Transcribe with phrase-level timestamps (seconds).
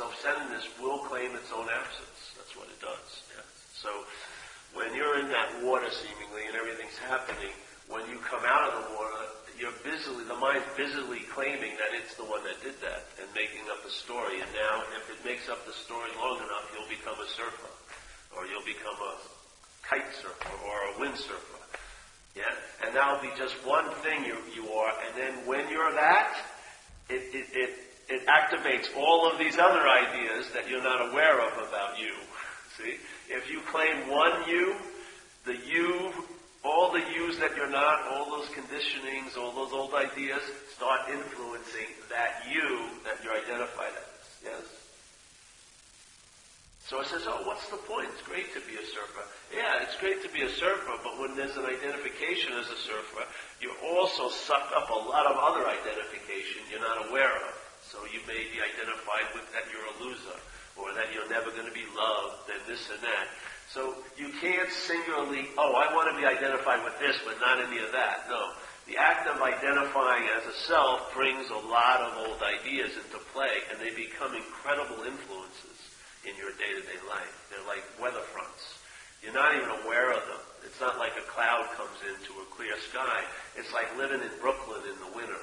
[0.00, 2.32] self-centeredness will claim its own absence.
[2.32, 3.20] That's what it does.
[3.36, 3.44] Yeah.
[3.76, 3.92] So
[4.72, 7.52] when you're in that water seemingly and everything's happening,
[7.84, 9.20] when you come out of the water,
[9.60, 13.68] you're busily, the mind's busily claiming that it's the one that did that and making
[13.68, 14.40] up a story.
[14.40, 17.68] And now, if it makes up the story long enough, you'll become a surfer,
[18.32, 19.14] or you'll become a
[19.84, 21.60] kite surfer, or a windsurfer.
[22.32, 22.48] Yeah?
[22.80, 26.40] And that'll be just one thing you, you are, and then when you're that,
[27.10, 27.70] it, it, it,
[28.10, 32.12] it activates all of these other ideas that you're not aware of about you.
[32.76, 32.96] See?
[33.28, 34.74] If you claim one you,
[35.44, 36.12] the you
[36.62, 40.42] all the yous that you're not, all those conditionings, all those old ideas
[40.74, 44.44] start influencing that you that you're identified as.
[44.44, 44.64] Yes?
[46.84, 48.08] So it says, oh, what's the point?
[48.12, 49.22] It's great to be a surfer.
[49.54, 53.24] Yeah, it's great to be a surfer, but when there's an identification as a surfer,
[53.62, 57.59] you also suck up a lot of other identification you're not aware of.
[57.90, 60.38] So you may be identified with that you're a loser,
[60.78, 63.26] or that you're never going to be loved, and this and that.
[63.74, 67.82] So you can't singularly, oh, I want to be identified with this, but not any
[67.82, 68.30] of that.
[68.30, 68.54] No.
[68.86, 73.62] The act of identifying as a self brings a lot of old ideas into play,
[73.70, 75.78] and they become incredible influences
[76.26, 77.34] in your day-to-day life.
[77.50, 78.78] They're like weather fronts.
[79.22, 80.42] You're not even aware of them.
[80.64, 83.22] It's not like a cloud comes into a clear sky.
[83.54, 85.38] It's like living in Brooklyn in the winter,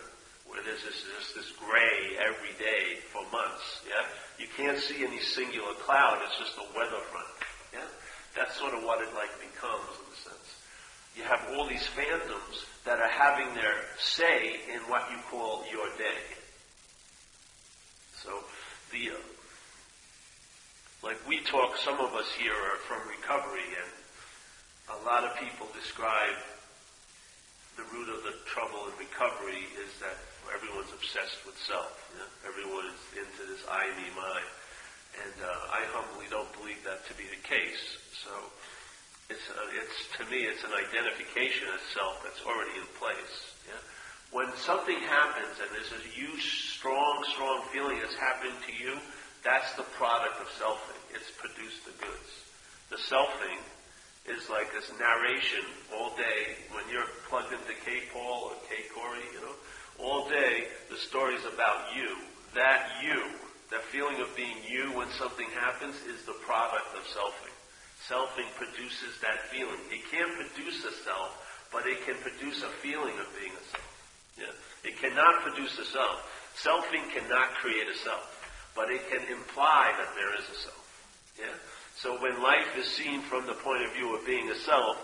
[0.48, 3.84] where there's this, just this gray every day for months.
[3.88, 4.04] Yeah,
[4.40, 6.20] you can't see any singular cloud.
[6.26, 7.28] It's just a weather front.
[7.74, 7.88] Yeah.
[8.36, 10.50] That's sort of what it like becomes in a sense.
[11.18, 15.90] You have all these phantoms that are having their say in what you call your
[15.98, 16.22] day.
[18.22, 18.30] So
[18.92, 19.22] the uh,
[21.04, 25.68] like we talk, some of us here are from recovery, and a lot of people
[25.74, 26.38] describe
[27.78, 30.18] the root of the trouble in recovery is that
[30.54, 31.92] everyone's obsessed with self.
[32.14, 32.30] You know?
[32.48, 34.52] Everyone is into this I, me, mine.
[35.18, 37.82] And uh, I humbly don't believe that to be the case.
[38.14, 38.32] So
[39.34, 43.36] it's, uh, it's to me, it's an identification of self that's already in place.
[43.66, 43.82] Yeah?
[44.32, 49.00] When something happens and there's a huge, strong, strong feeling that's happened to you,
[49.44, 51.00] that's the product of selfing.
[51.16, 52.32] It's produced the goods.
[52.92, 53.60] The selfing
[54.28, 55.64] is like this narration
[55.96, 58.12] all day when you're plugged into K.
[58.12, 58.84] Paul or K.
[58.92, 59.56] Corey, you know,
[60.00, 62.16] all day the story's about you.
[62.56, 63.24] That you
[63.70, 67.52] that feeling of being you when something happens is the product of selfing.
[68.08, 69.80] Selfing produces that feeling.
[69.92, 71.36] It can't produce a self,
[71.72, 73.92] but it can produce a feeling of being a self.
[74.40, 74.56] Yeah.
[74.88, 76.24] It cannot produce a self.
[76.56, 78.24] Selfing cannot create a self,
[78.76, 80.88] but it can imply that there is a self.
[81.38, 81.56] Yeah.
[81.98, 84.98] So when life is seen from the point of view of being a self,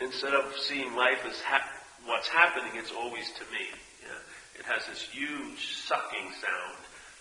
[0.00, 1.68] instead of seeing life as ha-
[2.04, 3.66] what's happening, it's always to me.
[4.66, 6.76] Has this huge sucking sound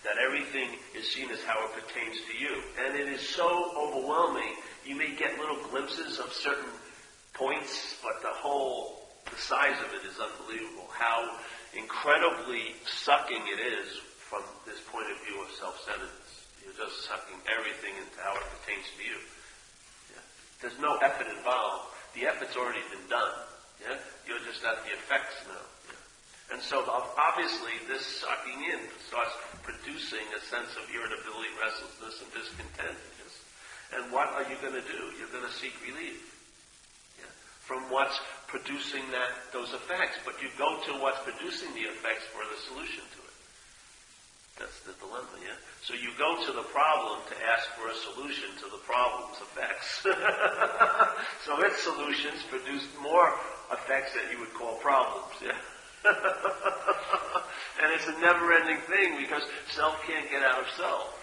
[0.06, 2.62] that everything is seen as how it pertains to you.
[2.86, 4.54] And it is so overwhelming.
[4.86, 6.70] You may get little glimpses of certain
[7.34, 10.90] points, but the whole, the size of it is unbelievable.
[10.94, 11.38] How
[11.74, 13.90] incredibly sucking it is
[14.30, 16.34] from this point of view of self-centeredness.
[16.64, 19.18] You're just sucking everything into how it pertains to you.
[20.14, 20.26] Yeah.
[20.62, 21.94] There's no effort involved.
[22.14, 23.34] The effort's already been done.
[23.82, 23.98] Yeah?
[24.26, 25.66] You're just at the effects now.
[26.54, 29.34] And so obviously this sucking in starts
[29.66, 32.98] producing a sense of irritability, restlessness, and discontent.
[33.94, 35.02] And what are you going to do?
[35.16, 36.20] You're going to seek relief
[37.20, 37.30] yeah?
[37.64, 38.18] from what's
[38.48, 40.18] producing that those effects.
[40.26, 43.36] But you go to what's producing the effects for the solution to it.
[44.60, 45.60] That's the dilemma, yeah?
[45.84, 50.02] So you go to the problem to ask for a solution to the problem's effects.
[51.46, 53.36] so its solutions produce more
[53.72, 55.60] effects that you would call problems, yeah?
[57.82, 61.22] and it's a never-ending thing because self can't get out of self.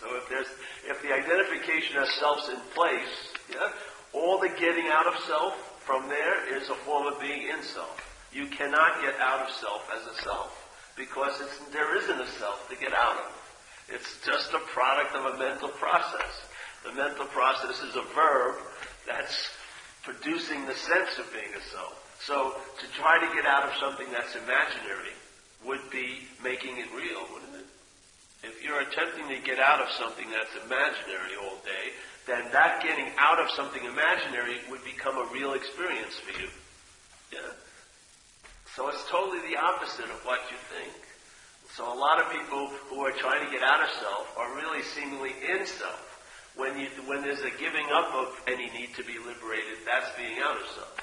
[0.00, 0.46] So if there's,
[0.86, 3.72] if the identification of self's in place, yeah,
[4.12, 5.54] all the getting out of self
[5.84, 7.96] from there is a form of being in self.
[8.32, 10.52] You cannot get out of self as a self
[10.96, 11.32] because
[11.72, 13.32] there isn't a self to get out of.
[13.88, 16.44] It's just a product of a mental process.
[16.84, 18.56] The mental process is a verb
[19.06, 19.48] that's
[20.02, 22.07] producing the sense of being a self.
[22.20, 25.14] So to try to get out of something that's imaginary
[25.64, 27.66] would be making it real, wouldn't it?
[28.42, 31.94] If you're attempting to get out of something that's imaginary all day,
[32.26, 36.48] then that getting out of something imaginary would become a real experience for you.
[37.32, 37.50] Yeah?
[38.76, 40.94] So it's totally the opposite of what you think.
[41.74, 44.82] So a lot of people who are trying to get out of self are really
[44.82, 46.04] seemingly in self.
[46.54, 50.38] When, you, when there's a giving up of any need to be liberated, that's being
[50.42, 50.94] out of self.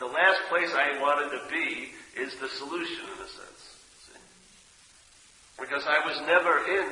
[0.00, 3.62] The last place I wanted to be is the solution in a sense.
[4.08, 4.20] See?
[5.60, 6.88] Because I was never in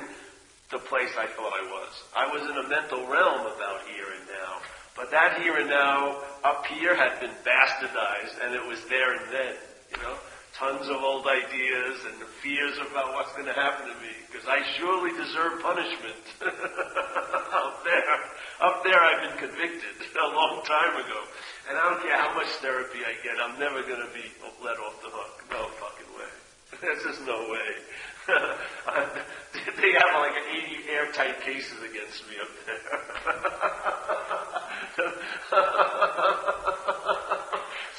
[0.71, 1.93] the place I thought I was.
[2.15, 4.61] I was in a mental realm about here and now.
[4.95, 9.33] But that here and now up here had been bastardized and it was there and
[9.33, 9.55] then,
[9.91, 10.15] you know?
[10.59, 14.59] Tons of old ideas and fears about what's going to happen to me because I
[14.75, 16.19] surely deserve punishment.
[16.43, 18.19] up there,
[18.59, 21.21] up there I've been convicted a long time ago.
[21.71, 24.27] And I don't care how much therapy I get, I'm never going to be
[24.59, 25.47] let off the hook.
[25.47, 26.27] No fucking way.
[26.83, 27.71] There's just no way.
[29.79, 32.83] they have like 80 airtight cases against me up there.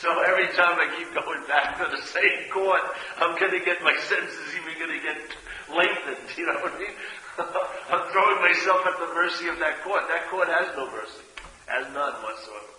[0.09, 2.81] So every time I keep going back to the same court,
[3.21, 5.21] I'm going to get my sentences even going to get
[5.69, 6.25] lengthened.
[6.33, 6.97] You know what I mean?
[7.93, 10.09] I'm throwing myself at the mercy of that court.
[10.09, 11.21] That court has no mercy,
[11.69, 12.73] has none whatsoever.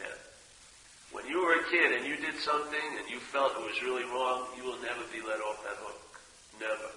[0.00, 0.16] Yeah.
[1.12, 4.08] When you were a kid and you did something and you felt it was really
[4.08, 6.00] wrong, you will never be let off that hook.
[6.56, 6.88] Never.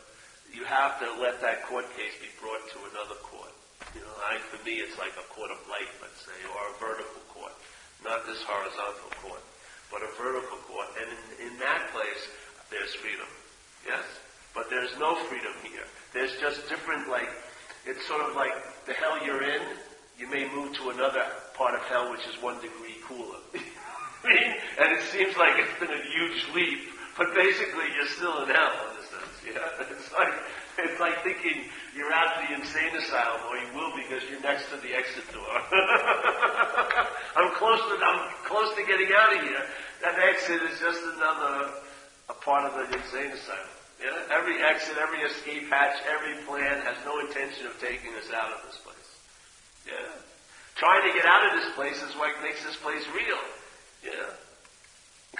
[0.56, 3.52] You have to let that court case be brought to another court.
[3.92, 6.74] You know, I, for me, it's like a court of light, let's say, or a
[6.80, 7.25] vertical
[8.06, 9.42] not this horizontal court,
[9.92, 10.88] but a vertical court.
[11.02, 12.22] And in, in that place,
[12.70, 13.28] there's freedom.
[13.86, 14.06] Yes?
[14.54, 15.84] But there's no freedom here.
[16.14, 17.28] There's just different, like,
[17.86, 18.54] it's sort of like
[18.86, 19.62] the hell you're in,
[20.18, 21.22] you may move to another
[21.54, 23.42] part of hell which is one degree cooler.
[24.24, 28.74] and it seems like it's been a huge leap, but basically you're still in hell.
[28.90, 29.36] in a sense.
[29.46, 30.34] Yeah, it's like
[30.78, 34.68] it's like thinking you're out at the insane asylum, or you will because you're next
[34.70, 35.48] to the exit door.
[37.40, 39.64] I'm close to I'm close to getting out of here.
[40.04, 41.72] That exit is just another
[42.28, 43.76] a part of the insane asylum.
[44.04, 44.12] Yeah?
[44.36, 48.60] Every exit, every escape hatch, every plan has no intention of taking us out of
[48.68, 49.10] this place.
[49.88, 50.20] Yeah.
[50.76, 53.40] Trying to get out of this place is what makes this place real.
[54.04, 54.36] Yeah.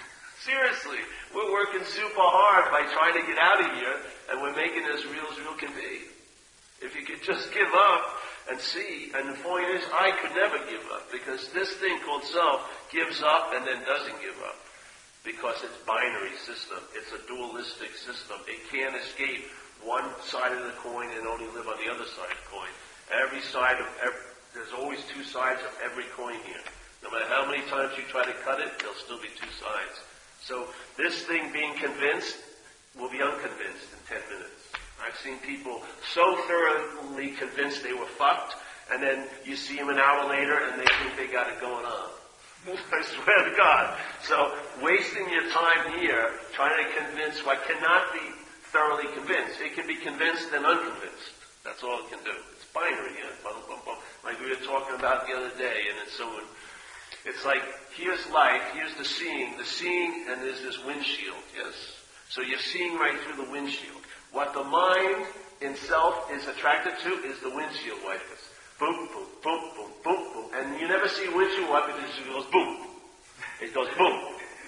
[0.40, 1.04] Seriously,
[1.34, 3.96] we're working super hard by trying to get out of here,
[4.32, 6.16] and we're making it as real as real can be.
[6.80, 8.04] If you could just give up
[8.50, 12.24] and see, and the point is, I could never give up, because this thing called
[12.24, 12.62] self
[12.92, 14.56] gives up and then doesn't give up.
[15.24, 16.78] Because it's binary system.
[16.94, 18.38] It's a dualistic system.
[18.46, 19.50] It can't escape
[19.82, 22.70] one side of the coin and only live on the other side of the coin.
[23.10, 24.22] Every side of every,
[24.54, 26.62] there's always two sides of every coin here.
[27.02, 29.96] No matter how many times you try to cut it, there'll still be two sides.
[30.40, 32.36] So this thing being convinced
[32.98, 34.55] will be unconvinced in 10 minutes.
[35.04, 35.82] I've seen people
[36.12, 38.54] so thoroughly convinced they were fucked,
[38.90, 41.84] and then you see them an hour later and they think they got it going
[41.84, 42.10] on.
[42.70, 43.98] I swear to God.
[44.22, 48.24] So wasting your time here trying to convince what cannot be
[48.72, 49.60] thoroughly convinced.
[49.60, 51.34] It can be convinced and unconvinced.
[51.64, 52.34] That's all it can do.
[52.54, 53.14] It's binary.
[53.18, 53.30] Yeah?
[53.42, 53.98] Boom, boom, boom.
[54.24, 56.42] Like we were talking about the other day, and it's someone
[57.26, 57.62] it's like,
[57.96, 61.74] here's life, here's the seeing, the seeing, and there's this windshield, yes?
[62.28, 63.98] So you're seeing right through the windshield.
[64.36, 65.24] What the mind
[65.62, 68.42] in self is attracted to is the windshield wipers.
[68.78, 70.50] Boom, boom, boom, boom, boom, boom.
[70.52, 72.76] And you never see windshield wipers, it just goes boom.
[73.62, 74.20] It goes boom.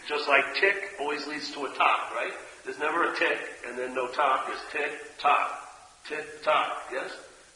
[0.09, 2.33] Just like tick always leads to a tock, right?
[2.65, 3.37] There's never a tick
[3.67, 4.47] and then no tock.
[4.47, 5.61] There's tick, tock.
[6.09, 7.11] Tick, tock, yes?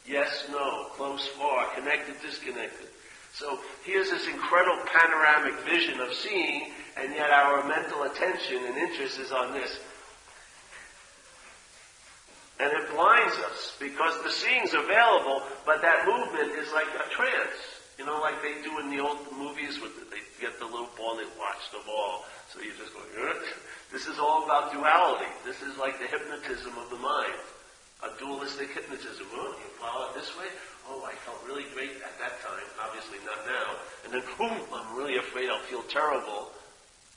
[0.05, 2.89] Yes, no, close, far, connected, disconnected.
[3.33, 9.17] So here's this incredible panoramic vision of seeing, and yet our mental attention and interest
[9.17, 9.79] is on this.
[12.59, 17.59] And it blinds us because the seeing's available, but that movement is like a trance.
[17.97, 20.89] You know, like they do in the old movies with the, they get the little
[20.97, 22.25] ball, they watch the ball.
[22.53, 23.01] So you're just go,
[23.91, 25.29] this is all about duality.
[25.45, 27.41] This is like the hypnotism of the mind.
[28.03, 29.25] A dualistic hypnotism.
[29.33, 30.49] Oh, you follow it this way?
[30.89, 33.67] oh, I felt really great at that time, obviously not now,
[34.03, 36.51] and then, boom, I'm really afraid I'll feel terrible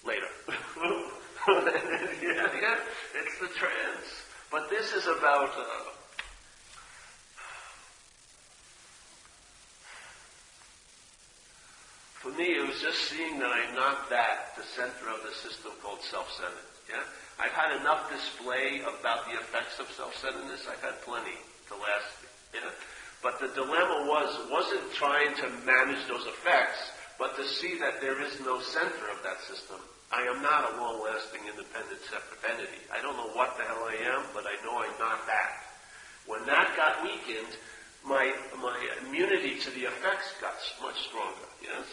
[0.07, 0.31] later.
[0.49, 2.79] yeah, yeah,
[3.15, 4.26] it's the trance.
[4.51, 5.91] But this is about, uh,
[12.23, 15.73] for me, it was just seeing that I'm not that, the center of the system
[15.83, 16.71] called self-centered.
[16.89, 17.03] Yeah?
[17.39, 20.67] I've had enough display about the effects of self-centeredness.
[20.71, 21.37] I've had plenty
[21.69, 22.15] to last.
[22.55, 22.71] Yeah?
[23.23, 26.79] But the dilemma was, wasn't trying to manage those effects,
[27.19, 29.81] but to see that there is no center of that system.
[30.13, 32.83] I am not a long-lasting, independent, separate entity.
[32.95, 35.67] I don't know what the hell I am, but I know I'm not that.
[36.27, 37.55] When that got weakened,
[38.07, 38.31] my,
[38.63, 41.87] my immunity to the effects got much stronger, yes?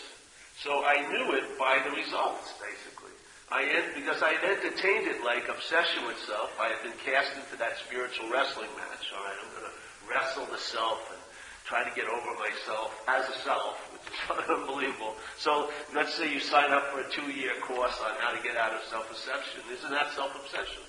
[0.62, 3.14] So I knew it by the results, basically.
[3.54, 6.50] I because I had entertained it like obsession with self.
[6.58, 9.06] I had been cast into that spiritual wrestling match.
[9.14, 9.76] All right, I'm going to
[10.10, 11.22] wrestle the self and
[11.66, 13.78] try to get over myself as a self,
[14.50, 15.16] unbelievable.
[15.38, 18.74] So let's say you sign up for a two-year course on how to get out
[18.74, 19.62] of self-obsession.
[19.72, 20.84] Isn't that self-obsession?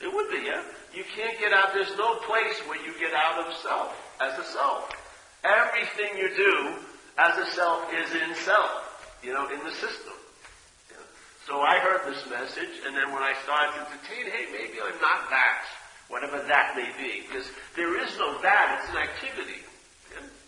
[0.00, 0.62] It would be, yeah.
[0.94, 1.74] You can't get out.
[1.74, 4.90] There's no place where you get out of self as a self.
[5.44, 6.74] Everything you do
[7.18, 10.16] as a self is in self, you know, in the system.
[10.90, 11.04] Yeah.
[11.46, 15.00] So I heard this message, and then when I started to entertain, hey, maybe I'm
[15.00, 15.68] not that,
[16.08, 18.80] whatever that may be, because there is no that.
[18.80, 19.60] It's an activity.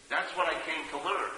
[0.09, 1.33] That's what I came to learn.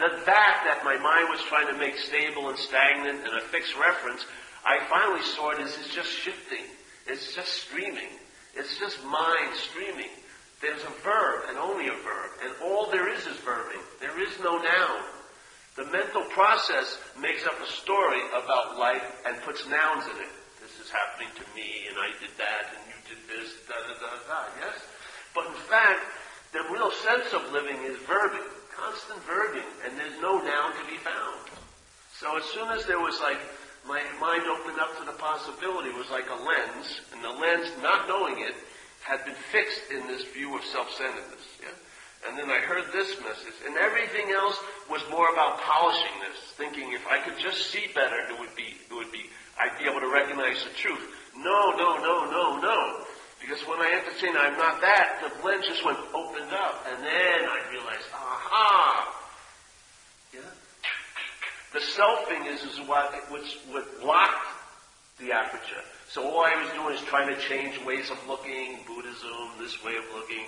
[0.00, 3.76] The that that my mind was trying to make stable and stagnant and a fixed
[3.76, 4.24] reference,
[4.64, 6.64] I finally saw it as it's just shifting.
[7.06, 8.08] It's just streaming.
[8.56, 10.08] It's just mind streaming.
[10.64, 13.84] There's a verb and only a verb, and all there is is verbing.
[14.00, 15.04] There is no noun.
[15.76, 20.32] The mental process makes up a story about life and puts nouns in it.
[20.64, 24.00] This is happening to me, and I did that, and you did this, da da
[24.00, 24.40] da da.
[24.64, 24.80] Yes,
[25.34, 26.00] but in fact,
[26.52, 28.48] the real sense of living is verbing,
[28.80, 31.52] constant verbing, and there's no noun to be found.
[32.16, 33.40] So as soon as there was like
[33.86, 37.68] my mind opened up to the possibility, it was like a lens, and the lens,
[37.82, 38.54] not knowing it,
[39.04, 41.44] had been fixed in this view of self-centeredness.
[41.60, 42.28] Yeah?
[42.28, 44.56] And then I heard this message, and everything else
[44.90, 48.76] was more about polishing this, thinking if I could just see better, it would be,
[48.76, 49.24] it would be,
[49.56, 51.00] I'd be able to recognize the truth.
[51.36, 53.04] No, no, no, no, no.
[53.40, 57.48] Because when I entertained, I'm not that, the lens just went opened up, and then
[57.48, 59.16] I realized, aha!
[60.34, 60.40] Yeah?
[61.72, 64.46] The selfing is, is what, what blocked
[65.18, 65.82] the aperture.
[66.08, 69.96] So all I was doing is trying to change ways of looking, Buddhism, this way
[69.96, 70.44] of looking,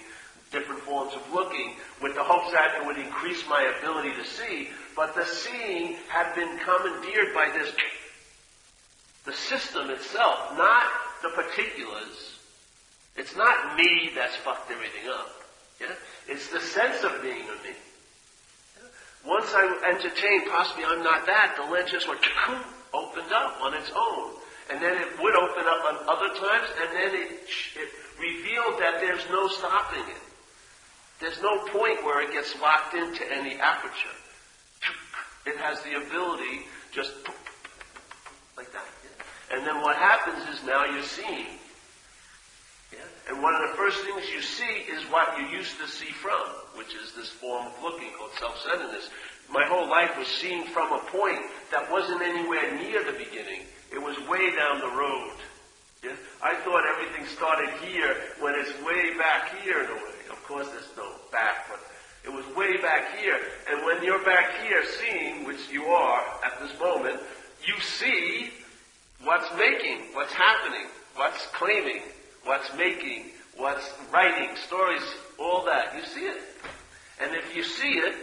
[0.51, 4.69] different forms of looking, with the hopes that it would increase my ability to see.
[4.95, 7.73] But the seeing had been commandeered by this,
[9.25, 10.85] the system itself, not
[11.23, 12.39] the particulars.
[13.16, 15.31] It's not me that's fucked everything up.
[15.81, 15.95] Yeah?
[16.28, 17.76] It's the sense of being a me.
[19.26, 22.21] Once I entertained, possibly I'm not that, the lens just went
[22.92, 26.88] opened up on its own and then it would open up on other times, and
[26.97, 27.31] then it,
[27.76, 27.88] it
[28.19, 30.23] revealed that there's no stopping it.
[31.21, 34.16] There's no point where it gets locked into any aperture.
[35.47, 37.12] It has the ability just
[38.57, 38.85] like that.
[39.52, 41.59] And then what happens is now you're seeing.
[43.33, 46.45] And one of the first things you see is what you used to see from,
[46.77, 49.09] which is this form of looking called self-centeredness.
[49.51, 53.62] My whole life was seeing from a point that wasn't anywhere near the beginning.
[53.91, 55.33] It was way down the road.
[56.05, 56.12] Yeah?
[56.43, 60.21] I thought everything started here when it's way back here in a way.
[60.29, 61.81] Of course, there's no back, but
[62.25, 63.41] it was way back here.
[63.71, 67.19] And when you're back here seeing, which you are at this moment,
[67.65, 68.51] you see
[69.25, 70.85] what's making, what's happening,
[71.17, 72.03] what's claiming,
[72.45, 75.03] what's making, what's writing, stories,
[75.39, 75.95] all that.
[75.97, 76.41] You see it.
[77.21, 78.15] And if you see it,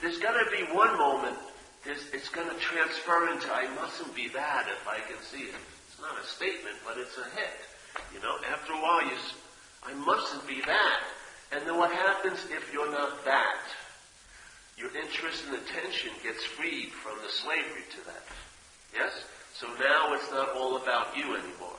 [0.00, 1.36] there's got to be one moment
[1.86, 5.54] it's going to transfer into I mustn't be that if I can see it.
[5.88, 7.58] It's not a statement, but it's a hit.
[8.14, 9.16] You know, after a while, you,
[9.82, 11.00] I mustn't be that.
[11.50, 13.66] And then what happens if you're not that?
[14.78, 18.24] Your interest and attention gets freed from the slavery to that.
[18.94, 19.12] Yes?
[19.54, 21.76] So now it's not all about you anymore.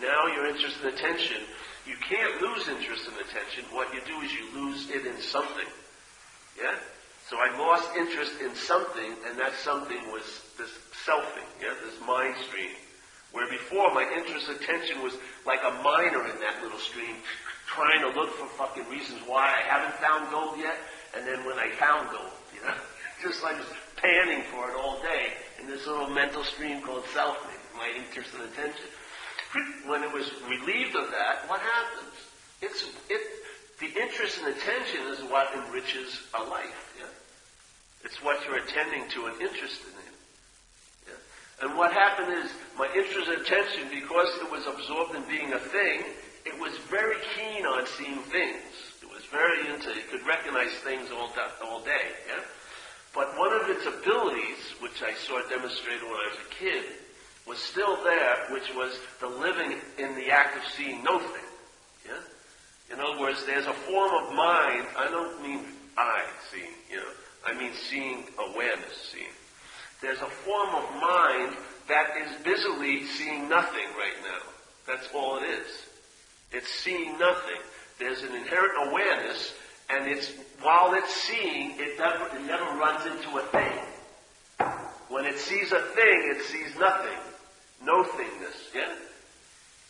[0.00, 1.42] Now your interest and attention,
[1.86, 3.64] you can't lose interest and attention.
[3.72, 5.66] What you do is you lose it in something.
[6.56, 6.74] Yeah?
[7.28, 10.24] So I lost interest in something, and that something was
[10.56, 10.70] this
[11.04, 12.72] selfing, yeah, this mind stream.
[13.32, 15.12] Where before my interest attention was
[15.44, 17.16] like a miner in that little stream,
[17.66, 20.76] trying to look for fucking reasons why I haven't found gold yet,
[21.14, 22.74] and then when I found gold, you know,
[23.22, 27.60] just like just panning for it all day in this little mental stream called selfing,
[27.76, 28.88] my interest and attention.
[29.86, 32.12] When it was relieved of that, what happens?
[32.60, 33.20] It's it.
[33.80, 36.94] The interest and attention is what enriches a life.
[36.98, 37.06] Yeah?
[38.04, 40.12] It's what you're attending to and interested in.
[41.06, 41.66] Yeah?
[41.66, 45.58] And what happened is my interest and attention, because it was absorbed in being a
[45.58, 46.02] thing,
[46.44, 48.66] it was very keen on seeing things.
[49.00, 51.30] It was very into, it could recognize things all,
[51.64, 52.08] all day.
[52.26, 52.42] Yeah?
[53.14, 56.84] But one of its abilities, which I saw demonstrated when I was a kid,
[57.48, 61.48] was still there, which was the living in the act of seeing no thing.
[62.06, 62.94] Yeah?
[62.94, 65.64] In other words, there's a form of mind, I don't mean
[65.96, 67.10] I seeing, you know,
[67.46, 69.34] I mean seeing awareness, seeing.
[70.00, 71.56] There's a form of mind
[71.88, 74.52] that is busily seeing nothing right now.
[74.86, 75.66] That's all it is.
[76.52, 77.60] It's seeing nothing.
[77.98, 79.52] There's an inherent awareness,
[79.90, 80.30] and it's
[80.62, 84.68] while it's seeing, it never, it never runs into a thing.
[85.08, 87.18] When it sees a thing, it sees nothing.
[87.84, 88.74] No thingness.
[88.74, 88.92] Yeah?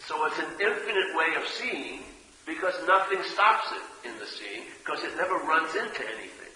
[0.01, 2.01] So it's an infinite way of seeing
[2.47, 6.55] because nothing stops it in the seeing because it never runs into anything.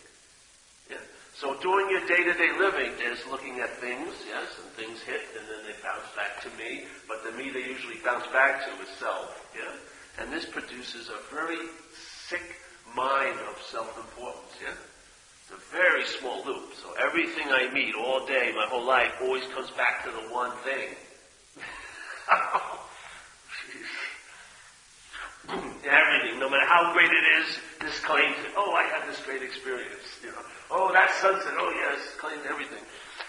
[0.90, 1.04] Yeah?
[1.34, 5.66] So doing your day-to-day living is looking at things, yes, and things hit, and then
[5.66, 6.84] they bounce back to me.
[7.08, 10.22] But the me they usually bounce back to is self, yeah.
[10.22, 11.58] And this produces a very
[12.28, 12.56] sick
[12.94, 14.76] mind of self-importance, yeah.
[15.42, 16.74] It's a very small loop.
[16.80, 20.52] So everything I meet all day, my whole life, always comes back to the one
[20.64, 20.94] thing.
[25.84, 28.52] Everything, no matter how great it is, this claims it.
[28.56, 30.20] Oh, I had this great experience.
[30.22, 30.42] You know.
[30.70, 31.54] Oh, that sunset.
[31.58, 32.82] Oh, yes, claims everything.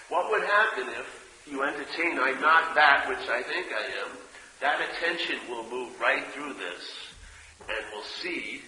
[0.08, 1.06] What would happen if
[1.50, 4.10] you entertain, I'm not that which I think I am?
[4.60, 6.82] That attention will move right through this
[7.68, 8.62] and will see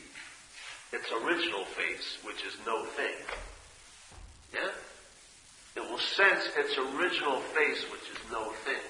[0.92, 3.14] its original face, which is no thing.
[4.52, 4.70] Yeah?
[5.76, 8.82] It will sense its original face, which is no thing.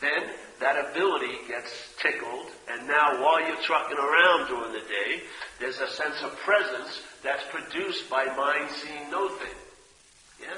[0.00, 5.22] Then that ability gets tickled, and now while you're trucking around during the day,
[5.58, 9.56] there's a sense of presence that's produced by mind seeing no thing.
[10.40, 10.56] Yeah?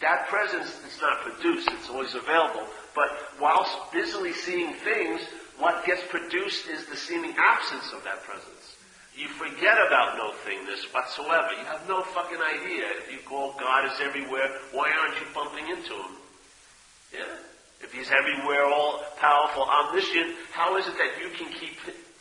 [0.00, 2.66] That presence is not produced, it's always available.
[2.94, 5.20] But whilst busily seeing things,
[5.58, 8.76] what gets produced is the seeming absence of that presence.
[9.14, 11.52] You forget about no thingness whatsoever.
[11.58, 12.84] You have no fucking idea.
[13.04, 16.16] If you call God is everywhere, why aren't you bumping into him?
[17.12, 17.49] Yeah?
[17.80, 21.78] If he's everywhere, all powerful, omniscient, how is it that you can keep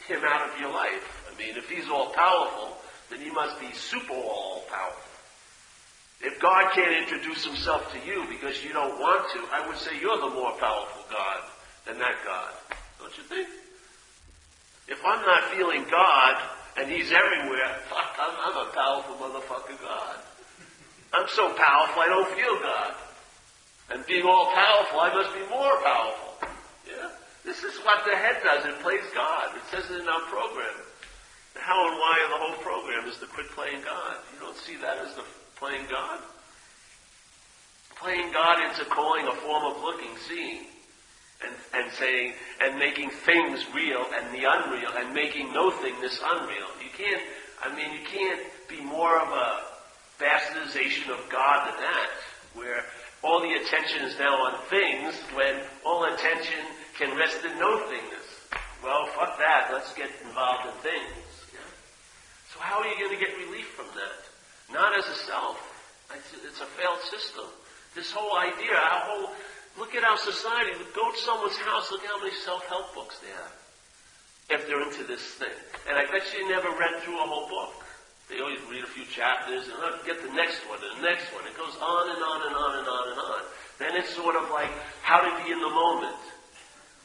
[0.08, 1.32] him out of your life?
[1.32, 2.78] I mean, if he's all powerful,
[3.10, 5.04] then he must be super all powerful.
[6.22, 10.00] If God can't introduce himself to you because you don't want to, I would say
[10.00, 11.44] you're the more powerful God
[11.86, 12.52] than that God.
[13.00, 13.48] Don't you think?
[14.88, 16.36] If I'm not feeling God
[16.78, 20.16] and he's everywhere, fuck, I'm, I'm a powerful motherfucking God.
[21.14, 22.94] I'm so powerful I don't feel God.
[23.92, 26.50] And being all powerful, I must be more powerful.
[26.88, 27.10] Yeah?
[27.44, 28.66] This is what the head does.
[28.66, 29.56] It plays God.
[29.56, 30.76] It says it in our program.
[31.56, 34.18] The how and why of the whole program is to quit playing God.
[34.34, 35.24] You don't see that as the
[35.56, 36.20] playing God?
[37.98, 40.66] Playing God into calling a form of looking, seeing,
[41.44, 46.68] and, and saying, and making things real and the unreal, and making no thingness unreal.
[46.84, 47.22] You can't,
[47.64, 49.62] I mean, you can't be more of a
[50.22, 52.10] bastardization of God than that,
[52.54, 52.86] where
[53.24, 56.64] all the attention is now on things when all attention
[56.98, 58.28] can rest in no thingness.
[58.84, 59.70] Well, fuck that.
[59.74, 61.28] Let's get involved in things.
[61.52, 61.60] Yeah?
[62.54, 64.74] So how are you going to get relief from that?
[64.74, 65.60] Not as a self.
[66.14, 67.46] It's a failed system.
[67.96, 69.30] This whole idea, our whole,
[69.78, 70.72] look at our society.
[70.96, 73.54] Go to someone's house, look how many self-help books they have.
[74.50, 75.54] If they're into this thing.
[75.88, 77.86] And I bet you never read through a whole book.
[78.30, 81.42] They always read a few chapters and get the next one and the next one.
[81.50, 83.42] It goes on and on and on and on and on.
[83.82, 84.70] Then it's sort of like
[85.02, 86.22] how to be in the moment.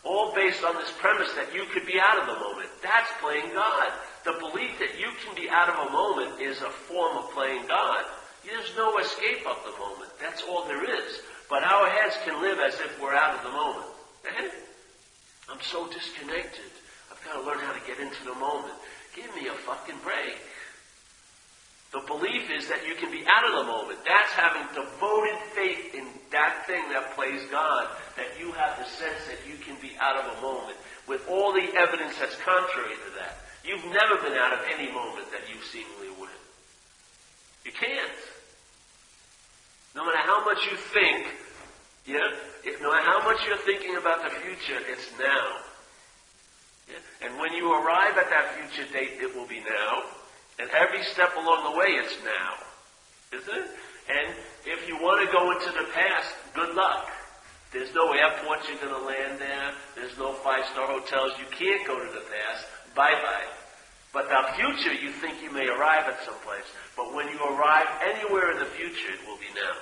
[0.04, 2.68] All based on this premise that you could be out of the moment.
[2.84, 3.88] That's playing God.
[4.28, 7.64] The belief that you can be out of a moment is a form of playing
[7.68, 8.04] God.
[8.44, 10.12] There's no escape of the moment.
[10.20, 11.24] That's all there is.
[11.48, 13.87] But our heads can live as if we're out of the moment.
[14.28, 14.48] Eh?
[15.48, 16.68] I'm so disconnected.
[17.10, 18.74] I've got to learn how to get into the moment.
[19.16, 20.37] Give me a fucking break.
[21.94, 24.02] The belief is that you can be out of the moment.
[24.02, 26.02] That's having devoted faith in
[26.35, 27.87] that thing that plays God,
[28.18, 30.76] that you have the sense that you can be out of a moment
[31.07, 33.38] with all the evidence that's contrary to that.
[33.62, 36.35] You've never been out of any moment that you seemingly would.
[37.64, 38.18] You can't.
[39.94, 41.30] No matter how much you think,
[42.11, 42.26] yeah,
[42.83, 45.46] no matter how much you're thinking about the future, it's now.
[46.90, 47.28] Yeah?
[47.28, 50.23] And when you arrive at that future date, it will be now.
[50.59, 53.38] And every step along the way, it's now.
[53.38, 53.71] Isn't it?
[54.09, 54.35] And
[54.67, 57.11] if you want to go into the past, good luck.
[57.73, 59.73] There's no airport you're going to land there.
[59.97, 61.33] There's no five-star hotels.
[61.38, 62.67] You can't go to the past.
[62.95, 63.51] Bye-bye.
[64.12, 66.69] But the future, you think you may arrive at some place.
[66.97, 69.75] But when you arrive anywhere in the future, it will be now.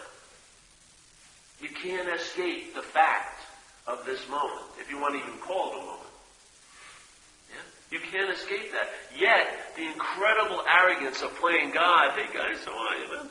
[1.60, 3.40] You can't escape the fact
[3.86, 6.11] of this moment, if you want to even call it a moment.
[7.92, 8.88] You can't escape that.
[9.14, 13.28] Yet, the incredible arrogance of playing God, hey guys, man?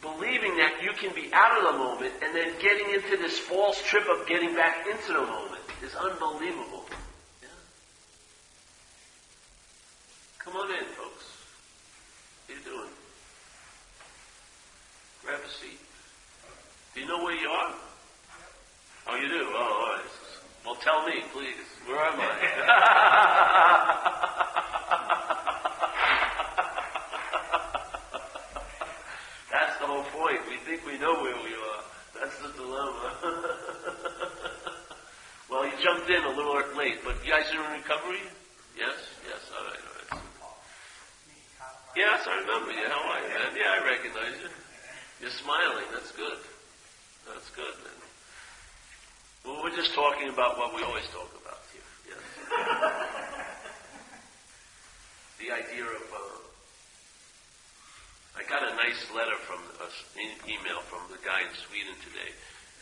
[0.00, 3.82] Believing that you can be out of the moment and then getting into this false
[3.84, 6.86] trip of getting back into the moment is unbelievable.
[7.42, 7.48] Yeah?
[10.38, 11.24] Come on in, folks.
[12.48, 12.90] How you doing?
[15.24, 15.80] Grab a seat.
[16.94, 17.74] Do you know where you are?
[19.08, 19.44] Oh, you do?
[19.46, 19.93] Oh.
[20.64, 21.60] Well, tell me, please.
[21.86, 22.24] Where am I?
[29.52, 30.40] That's the whole point.
[30.48, 31.82] We think we know where we are.
[32.18, 33.12] That's the dilemma.
[35.50, 38.22] well, you jumped in a little late, but you guys are in recovery?
[38.76, 38.94] Yes?
[39.28, 40.24] Yes, all right, all right.
[41.94, 42.88] Yes, I remember you.
[42.88, 43.54] How are you, man?
[43.54, 44.48] Yeah, I recognize you.
[45.20, 45.84] You're smiling.
[45.92, 46.38] That's good.
[47.28, 48.03] That's good, man.
[49.44, 52.16] Well, we're just talking about what we always talk about here.
[52.16, 52.24] Yes.
[55.36, 56.06] the idea of.
[56.08, 56.40] Uh,
[58.40, 62.32] I got a nice letter from an email from the guy in Sweden today,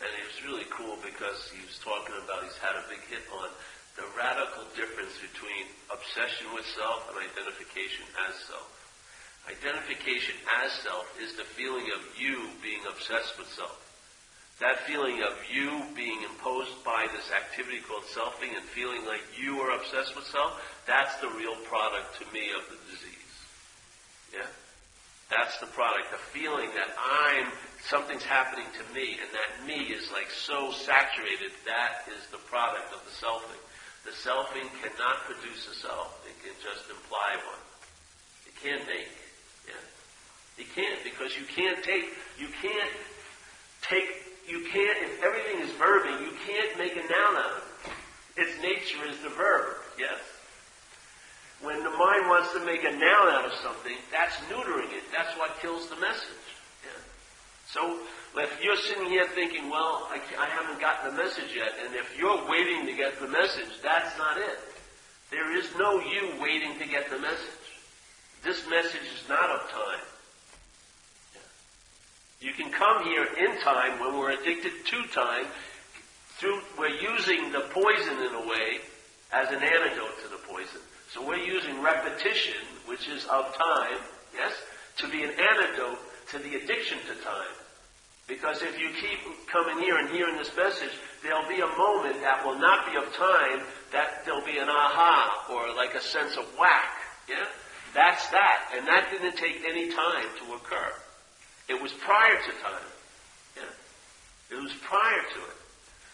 [0.07, 3.27] and it was really cool because he was talking about he's had a big hit
[3.43, 3.51] on
[3.99, 8.71] the radical difference between obsession with self and identification as self.
[9.51, 13.83] Identification as self is the feeling of you being obsessed with self.
[14.63, 19.59] That feeling of you being imposed by this activity called selfing and feeling like you
[19.59, 20.55] are obsessed with self,
[20.87, 23.35] that's the real product to me of the disease.
[24.31, 24.47] Yeah?
[25.27, 26.15] That's the product.
[26.15, 27.51] The feeling that I'm,
[27.91, 32.87] something's happening to me and that me is like so saturated, that is the product
[32.95, 33.59] of the selfing.
[34.07, 36.23] The selfing cannot produce a self.
[36.23, 37.63] It can just imply one.
[38.47, 39.11] It can't make.
[39.67, 39.83] Yeah?
[40.55, 42.95] You can't because you can't take, you can't
[43.83, 48.43] take, you can't, if everything is verbing, you can't make a noun out of it.
[48.43, 50.19] Its nature is the verb, yes?
[51.61, 55.03] When the mind wants to make a noun out of something, that's neutering it.
[55.15, 56.45] That's what kills the message.
[56.83, 56.99] Yeah.
[57.67, 57.99] So
[58.35, 62.17] if you're sitting here thinking, well, I, I haven't gotten the message yet, and if
[62.17, 64.59] you're waiting to get the message, that's not it.
[65.31, 67.63] There is no you waiting to get the message.
[68.43, 70.12] This message is not of time.
[72.43, 75.45] You can come here in time when we're addicted to time.
[76.39, 78.83] Through we're using the poison in a way
[79.31, 80.81] as an antidote to the poison.
[81.13, 83.97] So we're using repetition, which is of time,
[84.35, 84.51] yes,
[84.97, 85.99] to be an antidote
[86.31, 87.55] to the addiction to time.
[88.27, 90.91] Because if you keep coming here and hearing this message,
[91.23, 93.61] there'll be a moment that will not be of time,
[93.93, 96.91] that there'll be an aha or like a sense of whack.
[97.29, 97.45] Yeah?
[97.93, 98.73] That's that.
[98.75, 100.91] And that didn't take any time to occur.
[101.69, 102.89] It was prior to time.
[103.55, 104.57] Yeah.
[104.57, 105.57] It was prior to it.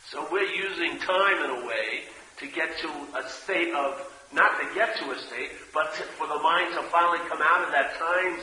[0.10, 2.06] So we're using time in a way
[2.40, 4.02] to get to a state of,
[4.34, 7.66] not to get to a state, but to, for the mind to finally come out
[7.66, 8.40] of that time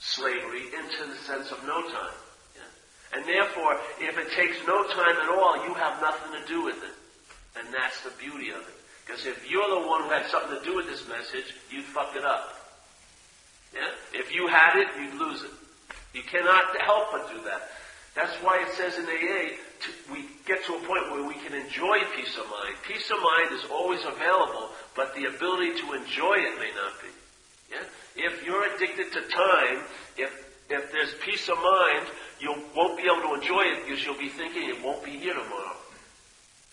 [0.00, 2.16] slavery into the sense of no time.
[2.56, 3.18] Yeah.
[3.18, 6.76] And therefore, if it takes no time at all, you have nothing to do with
[6.76, 6.96] it.
[7.58, 8.76] And that's the beauty of it.
[9.04, 12.16] Because if you're the one who had something to do with this message, you'd fuck
[12.16, 12.56] it up.
[13.74, 13.88] Yeah?
[14.12, 15.50] If you had it, you'd lose it.
[16.14, 17.70] You cannot help but do that.
[18.14, 21.54] That's why it says in AA, to, we get to a point where we can
[21.54, 22.76] enjoy peace of mind.
[22.86, 27.08] Peace of mind is always available, but the ability to enjoy it may not be.
[27.72, 27.84] Yeah?
[28.16, 29.78] If you're addicted to time,
[30.18, 30.30] if,
[30.68, 32.06] if there's peace of mind,
[32.38, 35.32] you won't be able to enjoy it because you'll be thinking it won't be here
[35.32, 35.76] tomorrow.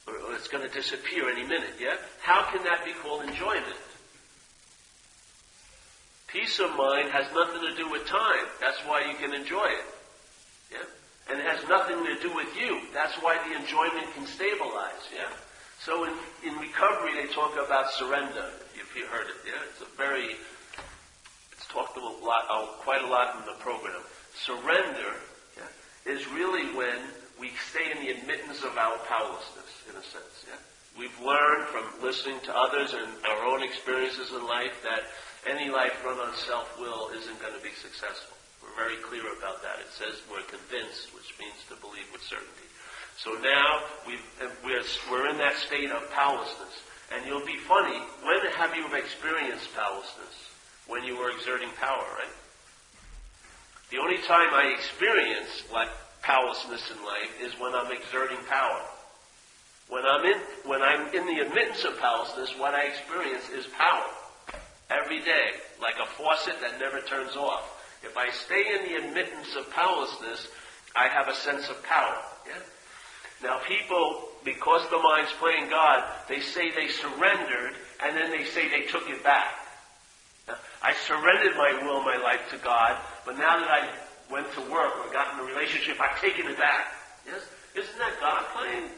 [0.08, 1.96] Or it's going to disappear any minute, yeah?
[2.22, 3.78] How can that be called enjoyment?
[6.32, 8.46] Peace of mind has nothing to do with time.
[8.62, 9.86] That's why you can enjoy it.
[10.72, 10.86] Yeah?
[11.32, 12.82] And it has nothing to do with you.
[12.94, 15.10] That's why the enjoyment can stabilize.
[15.10, 15.30] Yeah?
[15.82, 16.14] So in,
[16.46, 19.42] in recovery, they talk about surrender, if you heard it.
[19.46, 19.58] Yeah?
[19.74, 20.36] It's a very,
[21.52, 24.02] it's talked a lot, oh, quite a lot in the program.
[24.36, 25.18] Surrender
[25.58, 26.98] yeah, is really when
[27.40, 30.46] we stay in the admittance of our powerlessness, in a sense.
[30.46, 30.62] Yeah?
[30.98, 35.10] We've learned from listening to others and our own experiences in life that
[35.48, 38.36] any life run on self-will isn't going to be successful.
[38.60, 39.80] We're very clear about that.
[39.80, 42.68] It says we're convinced, which means to believe with certainty.
[43.16, 46.84] So now we are we're in that state of powerlessness.
[47.16, 50.36] And you'll be funny, when have you experienced powerlessness?
[50.88, 52.36] When you were exerting power, right?
[53.92, 55.90] The only time I experience like
[56.22, 58.82] powerlessness in life is when I'm exerting power.
[59.88, 64.06] When I'm in, when I'm in the admittance of powerlessness, what I experience is power
[64.90, 67.76] every day, like a faucet that never turns off.
[68.04, 70.48] If I stay in the admittance of powerlessness,
[70.96, 72.18] I have a sense of power.
[72.48, 72.62] Yeah?
[73.44, 77.74] Now, people, because the mind's playing God, they say they surrendered,
[78.04, 79.54] and then they say they took it back.
[80.82, 83.90] I surrendered my will, my life to God, but now that I
[84.32, 86.94] went to work or got in a relationship, I've taken it back.
[87.26, 87.42] Yes?
[87.76, 88.90] Isn't that God playing?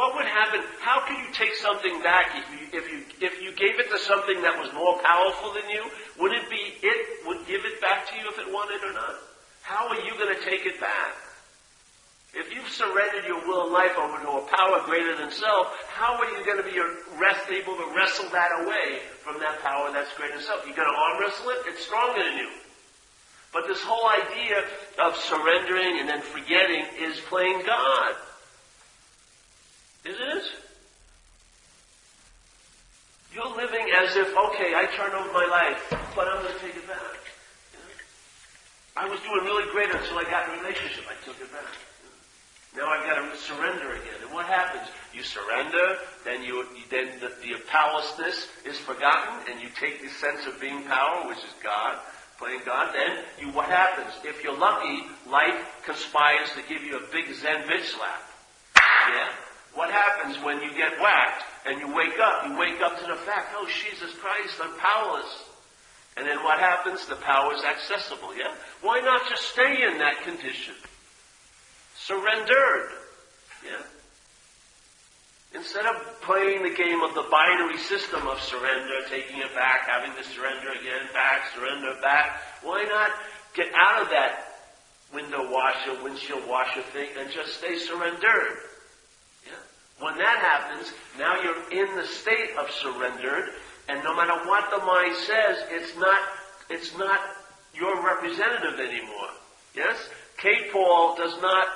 [0.00, 0.64] What would happen?
[0.80, 3.98] How can you take something back if you, if you, if you gave it to
[4.00, 5.84] something that was more powerful than you?
[6.24, 9.20] Would it be it would give it back to you if it wanted or not?
[9.60, 11.12] How are you going to take it back?
[12.32, 16.16] If you've surrendered your will and life over to a power greater than self, how
[16.16, 16.80] are you going to be
[17.20, 20.64] rest, able to wrestle that away from that power that's greater than self?
[20.64, 21.76] You're going to arm wrestle it?
[21.76, 22.48] It's stronger than you.
[23.52, 24.64] But this whole idea
[25.04, 28.16] of surrendering and then forgetting is playing God.
[30.04, 30.50] It is.
[33.32, 35.78] You're living as as if, okay, I turned over my life,
[36.16, 36.98] but I'm going to take it back.
[38.96, 41.04] I was doing really great until I got in a relationship.
[41.06, 41.70] I took it back.
[42.76, 44.18] Now I've got to surrender again.
[44.22, 44.88] And what happens?
[45.14, 50.46] You surrender, then you then the, the powerlessness is forgotten, and you take the sense
[50.46, 51.98] of being power, which is God,
[52.38, 52.94] playing God.
[52.94, 54.14] Then you what happens?
[54.24, 58.22] If you're lucky, life conspires to give you a big Zen bitch slap.
[58.76, 59.28] Yeah.
[59.74, 62.46] What happens when you get whacked and you wake up?
[62.46, 65.44] You wake up to the fact, oh Jesus Christ, I'm powerless.
[66.16, 67.06] And then what happens?
[67.06, 68.52] The power is accessible, yeah?
[68.82, 70.74] Why not just stay in that condition?
[71.96, 72.90] Surrendered.
[73.64, 73.82] Yeah?
[75.54, 80.14] Instead of playing the game of the binary system of surrender, taking it back, having
[80.14, 83.10] to surrender again, back, surrender, back, why not
[83.54, 84.46] get out of that
[85.12, 88.58] window washer, windshield washer thing and just stay surrendered?
[90.00, 93.50] When that happens, now you're in the state of surrendered,
[93.88, 96.18] and no matter what the mind says, it's not,
[96.70, 97.20] it's not
[97.74, 99.28] your representative anymore.
[99.74, 99.96] Yes?
[100.38, 100.70] K.
[100.72, 101.68] Paul does not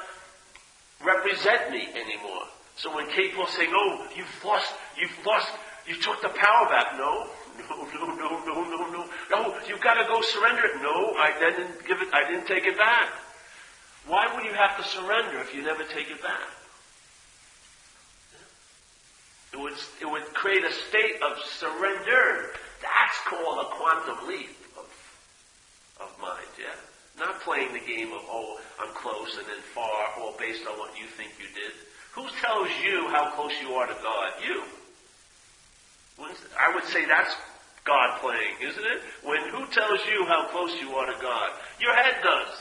[1.05, 2.49] represent me anymore.
[2.77, 3.31] So when K.
[3.33, 5.49] Paul's saying, oh, you've lost, you've lost,
[5.87, 6.97] you took the power back.
[6.97, 7.29] No,
[7.71, 9.05] no, no, no, no, no.
[9.31, 10.83] No, you've got to go surrender it.
[10.83, 13.09] No, I didn't give it, I didn't take it back.
[14.07, 16.41] Why would you have to surrender if you never take it back?
[19.55, 22.51] It would, it would create a state of surrender.
[22.83, 24.91] That's called a quantum leap of,
[26.01, 26.75] of mind, yeah?
[27.17, 30.99] Not playing the game of, oh, I'm close and then far, all based on what
[30.99, 31.71] you think you did.
[32.19, 34.33] Who tells you how close you are to God?
[34.45, 34.65] You.
[36.59, 37.37] I would say that's
[37.85, 39.03] God playing, isn't it?
[39.23, 41.51] When who tells you how close you are to God?
[41.81, 42.59] Your head does.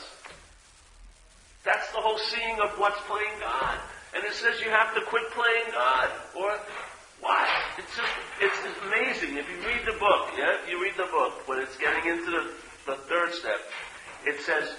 [1.64, 3.78] That's the whole seeing of what's playing God.
[4.14, 6.10] And it says you have to quit playing God.
[6.36, 6.58] Or
[7.20, 7.48] what?
[7.78, 9.36] It's just, it's amazing.
[9.36, 12.30] If you read the book, yeah, if you read the book, when it's getting into
[12.30, 12.50] the,
[12.86, 13.58] the third step,
[14.24, 14.70] it says,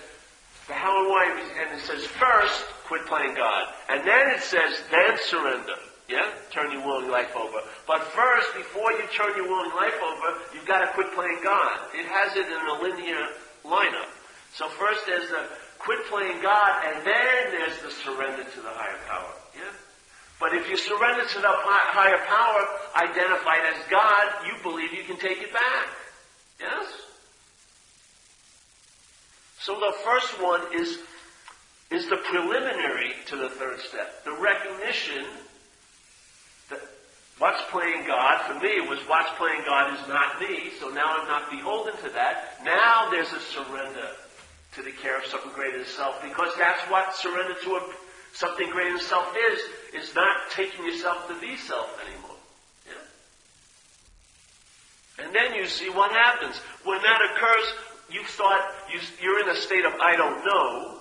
[0.67, 3.74] the how and why, and it says first, quit playing God.
[3.89, 5.78] And then it says, then surrender.
[6.08, 6.30] Yeah?
[6.52, 7.60] Turn your will and life over.
[7.88, 11.39] But first, before you turn your will and life over, you've got to quit playing
[11.43, 11.80] God.
[11.93, 13.26] It has it in a linear
[13.63, 14.10] lineup.
[14.54, 15.50] So first there's the
[15.86, 19.32] quit playing God, and then there's the surrender to the higher power.
[19.56, 19.71] Yeah?
[20.39, 25.17] But if you surrender to the higher power, identified as God, you believe you can
[25.17, 25.88] take it back.
[26.60, 26.86] Yes?
[29.60, 30.98] So the first one is,
[31.91, 34.26] is the preliminary to the third step.
[34.26, 35.26] The recognition
[36.69, 36.82] that
[37.38, 41.28] what's playing God, for me, was what's playing God is not me, so now I'm
[41.28, 42.60] not beholden to that.
[42.63, 44.10] Now there's a surrender
[44.76, 47.82] to the care of something greater than self, because that's what surrender to a,
[48.34, 49.60] something greater than self is,
[50.04, 52.36] is not taking yourself to be self anymore.
[52.88, 52.94] Yeah?
[55.26, 56.58] And then you see what happens.
[56.84, 57.74] When that occurs,
[58.12, 58.62] you thought
[58.92, 61.00] you, you're in a state of I don't know,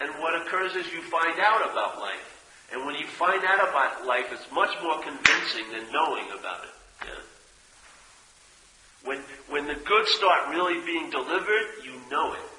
[0.00, 2.30] and what occurs is you find out about life.
[2.72, 7.06] And when you find out about life, it's much more convincing than knowing about it.
[7.06, 7.20] Yeah?
[9.04, 12.53] When, when the goods start really being delivered, you know it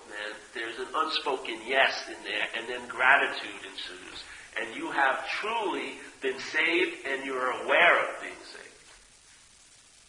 [0.55, 4.23] there's an unspoken yes in there, and then gratitude ensues.
[4.59, 8.65] And you have truly been saved, and you're aware of being saved.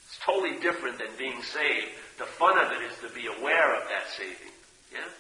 [0.07, 1.91] It's totally different than being saved.
[2.19, 4.55] The fun of it is to be aware of that saving.
[4.93, 5.11] Yeah?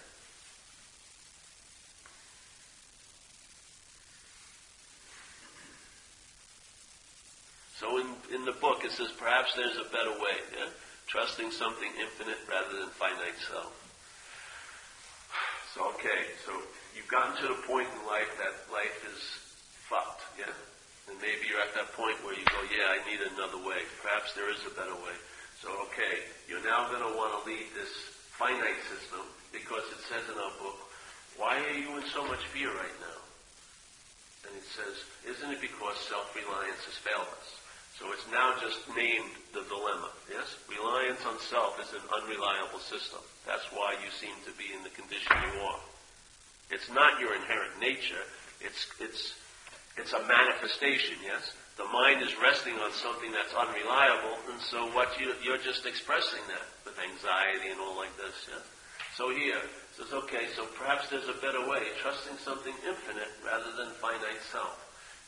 [7.78, 10.38] So in, in the book it says perhaps there's a better way.
[10.56, 10.70] Yeah?
[11.08, 13.86] Trusting something infinite rather than finite self.
[15.76, 16.56] So, okay, so
[16.96, 19.20] you've gotten to the point in life that life is
[19.92, 20.48] fucked, yeah?
[21.04, 23.84] And maybe you're at that point where you go, yeah, I need another way.
[24.00, 25.12] Perhaps there is a better way.
[25.60, 27.92] So, okay, you're now going to want to leave this
[28.40, 29.20] finite system
[29.52, 30.80] because it says in our book,
[31.36, 33.20] why are you in so much fear right now?
[34.48, 34.96] And it says,
[35.28, 37.48] isn't it because self-reliance has failed us?
[37.98, 40.12] So it's now just named the dilemma.
[40.28, 40.52] Yes?
[40.68, 43.20] Reliance on self is an unreliable system.
[43.48, 45.80] That's why you seem to be in the condition you are.
[46.70, 48.20] It's not your inherent nature.
[48.61, 49.35] It's, it's,
[49.96, 51.56] it's a manifestation, yes?
[51.76, 56.40] The mind is resting on something that's unreliable, and so what you, you're just expressing
[56.48, 58.64] that with anxiety and all like this, yes?
[59.16, 59.61] So here,
[59.96, 64.76] says, okay, so perhaps there's a better way, trusting something infinite rather than finite self.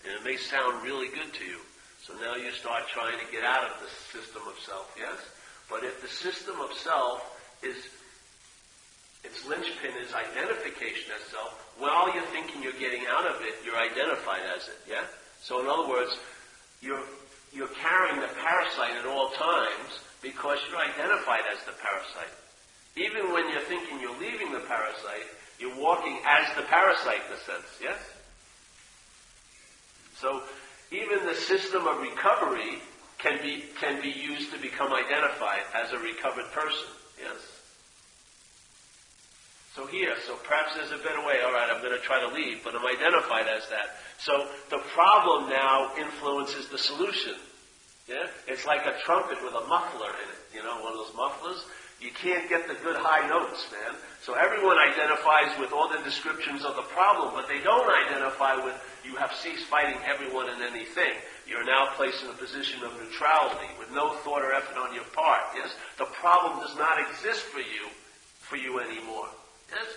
[0.05, 1.61] And it may sound really good to you,
[2.09, 5.21] so now you start trying to get out of the system of self, yes?
[5.69, 7.21] But if the system of self
[7.61, 7.77] is,
[9.21, 13.77] its linchpin is identification as self, while you're thinking you're getting out of it, you're
[13.77, 15.05] identified as it, yeah?
[15.45, 16.17] So in other words,
[16.81, 17.05] you're,
[17.53, 22.33] you're carrying the parasite at all times because you're identified as the parasite.
[22.97, 25.29] Even when you're thinking you're leaving the parasite,
[25.61, 28.01] you're walking as the parasite in a sense, yes?
[30.17, 30.43] So
[30.91, 32.79] even the system of recovery
[33.19, 37.59] can be, can be used to become identified as a recovered person, yes?
[39.79, 41.39] So here, so perhaps there's a better way.
[41.47, 44.03] All right, I'm going to try to leave, but I'm identified as that.
[44.19, 47.35] So the problem now influences the solution.
[48.09, 48.27] Yeah?
[48.49, 50.41] It's like a trumpet with a muffler in it.
[50.57, 51.63] You know, one of those mufflers.
[52.01, 53.95] You can't get the good high notes, man.
[54.23, 58.75] So everyone identifies with all the descriptions of the problem, but they don't identify with
[59.09, 61.17] you have ceased fighting everyone and anything.
[61.47, 65.09] You're now placed in a position of neutrality with no thought or effort on your
[65.17, 65.41] part.
[65.57, 65.73] Yes?
[65.97, 67.89] The problem does not exist for you,
[68.41, 69.29] for you anymore.
[69.71, 69.89] Yes?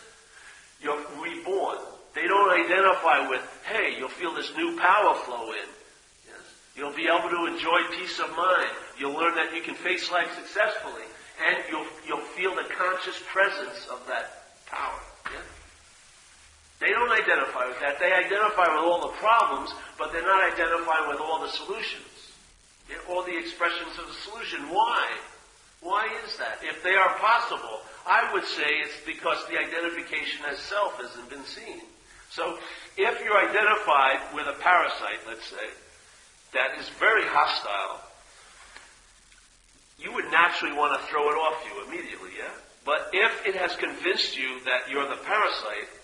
[0.81, 1.77] You're reborn.
[2.15, 5.67] They don't identify with, hey, you'll feel this new power flow in.
[6.27, 6.43] Yes?
[6.75, 8.71] You'll be able to enjoy peace of mind.
[8.97, 11.03] You'll learn that you can face life successfully
[11.45, 14.99] and you'll, you'll feel the conscious presence of that power.
[16.81, 17.99] They don't identify with that.
[18.01, 19.69] They identify with all the problems,
[20.01, 22.09] but they're not identifying with all the solutions.
[23.07, 24.67] All the expressions of the solution.
[24.73, 25.07] Why?
[25.81, 26.57] Why is that?
[26.63, 31.45] If they are possible, I would say it's because the identification as self hasn't been
[31.45, 31.81] seen.
[32.31, 32.57] So
[32.97, 35.67] if you're identified with a parasite, let's say,
[36.53, 38.01] that is very hostile,
[39.99, 42.51] you would naturally want to throw it off you immediately, yeah?
[42.85, 46.00] But if it has convinced you that you're the parasite,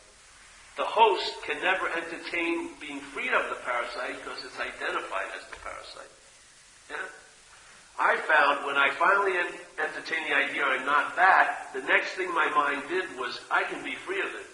[0.77, 5.57] the host can never entertain being freed of the parasite because it's identified as the
[5.57, 6.13] parasite.
[6.89, 7.01] Yeah?
[7.97, 9.33] I found when I finally
[9.81, 13.83] entertained the idea I'm not that, the next thing my mind did was I can
[13.83, 14.45] be free of it.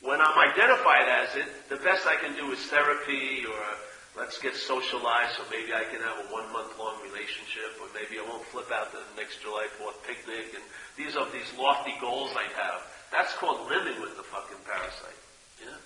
[0.00, 3.74] When I'm identified as it, the best I can do is therapy or uh,
[4.16, 8.22] let's get socialized so maybe I can have a one month long relationship or maybe
[8.22, 10.62] I won't flip out the next July 4th picnic and
[10.94, 12.93] these are these lofty goals I have.
[13.14, 15.20] That's called living with the fucking parasite.
[15.62, 15.78] Yeah?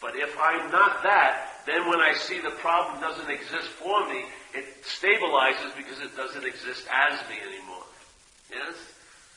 [0.00, 4.24] But if I'm not that, then when I see the problem doesn't exist for me,
[4.54, 7.84] it stabilizes because it doesn't exist as me anymore.
[8.50, 8.72] Yes?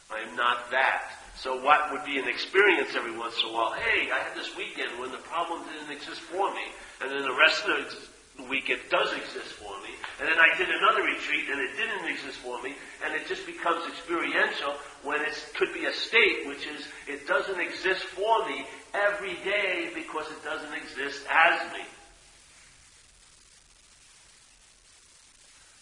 [0.10, 1.12] I'm not that.
[1.36, 3.74] So what would be an experience every once in a while?
[3.74, 6.72] Hey, I had this weekend when the problem didn't exist for me.
[7.02, 8.08] And then the rest of the
[8.44, 9.94] week it does exist for me.
[10.20, 12.74] And then I did another retreat and it didn't exist for me.
[13.06, 14.74] And it just becomes experiential
[15.04, 19.92] when it could be a state, which is it doesn't exist for me every day
[19.94, 21.86] because it doesn't exist as me.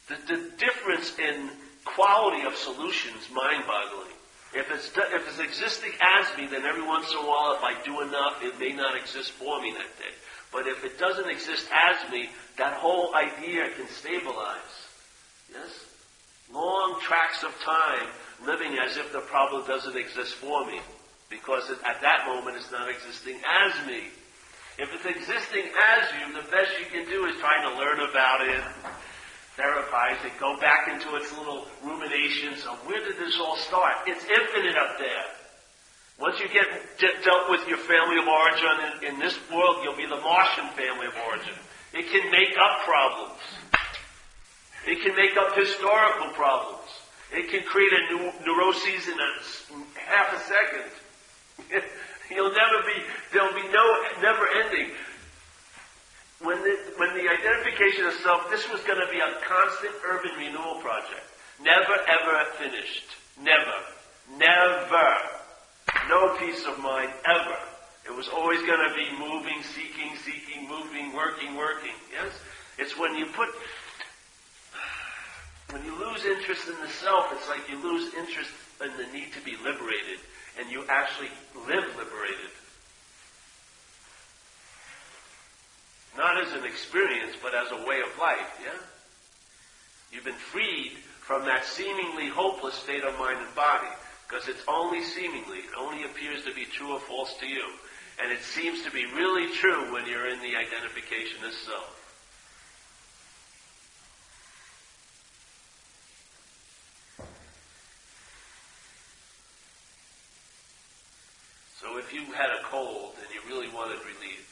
[0.07, 1.49] The, the difference in
[1.83, 4.13] quality of solutions mind-boggling.
[4.53, 7.75] If it's, if it's existing as me, then every once in a while, if I
[7.83, 10.13] do enough, it may not exist for me that day.
[10.51, 14.75] But if it doesn't exist as me, that whole idea can stabilize.
[15.51, 15.69] Yes?
[16.53, 18.07] Long tracks of time
[18.45, 20.79] living as if the problem doesn't exist for me.
[21.29, 24.03] Because it, at that moment it's not existing as me.
[24.77, 28.41] If it's existing as you, the best you can do is try to learn about
[28.41, 28.61] it,
[29.57, 33.95] therapize it, go back into its little ruminations of where did this all start?
[34.05, 35.34] It's infinite up there.
[36.19, 36.65] Once you get
[36.97, 40.67] de- dealt with your family of origin in, in this world, you'll be the Martian
[40.69, 41.53] family of origin.
[41.93, 43.41] It can make up problems.
[44.87, 46.87] It can make up historical problems.
[47.33, 51.83] It can create a new neuroses in a half a second.
[52.29, 53.01] You'll never be,
[53.31, 53.85] there'll be no,
[54.21, 54.91] never ending.
[56.41, 60.31] When the, when the identification of self, this was going to be a constant urban
[60.37, 61.25] renewal project.
[61.61, 63.05] Never ever finished.
[63.41, 63.73] Never.
[64.37, 65.17] Never.
[66.09, 67.57] No peace of mind ever.
[68.05, 71.95] It was always going to be moving, seeking, seeking, moving, working, working.
[72.11, 72.31] Yes?
[72.77, 73.49] It's when you put,
[75.71, 78.51] when you lose interest in the self, it's like you lose interest
[78.83, 80.19] in the need to be liberated,
[80.59, 81.29] and you actually
[81.67, 82.53] live liberated.
[86.17, 88.79] Not as an experience, but as a way of life, yeah?
[90.11, 93.89] You've been freed from that seemingly hopeless state of mind and body.
[94.35, 97.63] Because it's only seemingly, it only appears to be true or false to you.
[98.21, 101.95] And it seems to be really true when you're in the identification as self.
[111.79, 114.51] So if you had a cold and you really wanted relief,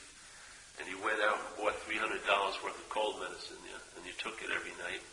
[0.80, 4.40] and you went out and bought $300 worth of cold medicine, yeah, and you took
[4.44, 5.04] it every night,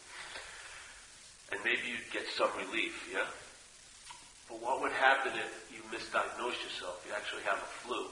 [1.51, 3.27] and maybe you'd get some relief, yeah?
[4.51, 6.99] But what would happen if you misdiagnose yourself?
[7.07, 8.03] You actually have a flu.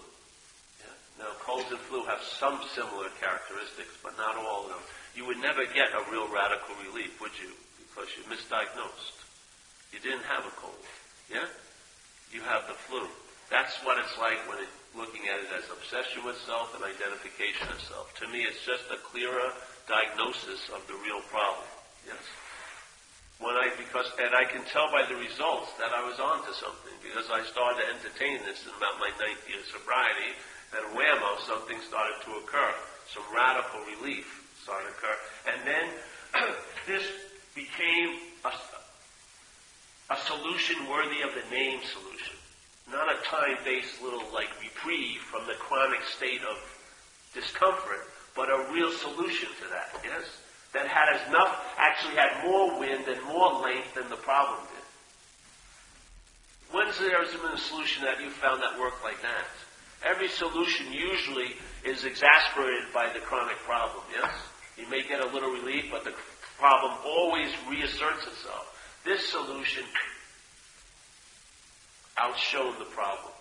[0.79, 1.27] Yeah?
[1.27, 4.85] Now, colds and flu have some similar characteristics, but not all of them.
[5.19, 7.51] You would never get a real radical relief, would you?
[7.83, 9.19] Because you misdiagnosed.
[9.91, 10.79] You didn't have a cold.
[11.27, 11.51] Yeah?
[12.31, 13.03] You have the flu.
[13.51, 17.67] That's what it's like when it, looking at it as obsession with self and identification
[17.73, 18.15] of self.
[18.23, 19.51] To me, it's just a clearer
[19.91, 21.67] diagnosis of the real problem.
[22.07, 22.23] Yes.
[23.39, 26.97] When I because and I can tell by the results that I was onto something
[27.07, 30.35] because I started to entertain this in about my ninth year of sobriety,
[30.75, 32.75] and whammo, something started to occur.
[33.15, 34.27] Some radical relief
[34.63, 35.17] started to occur,
[35.55, 35.87] and then
[36.91, 37.07] this
[37.55, 38.53] became a,
[40.11, 42.35] a solution worthy of the name solution,
[42.91, 46.59] not a time-based little like reprieve from the chronic state of
[47.35, 48.03] discomfort,
[48.35, 49.95] but a real solution to that.
[50.03, 50.27] Yes
[50.75, 54.85] that had enough, actually had more wind and more length than the problem did.
[56.75, 59.47] When's there been a solution that you found that worked like that?
[60.05, 64.33] Every solution usually is exasperated by the chronic problem, yes?
[64.77, 66.15] You may get a little relief, but the
[66.59, 68.75] problem always reasserts itself.
[69.05, 69.85] This solution
[72.19, 73.33] outshone the problem.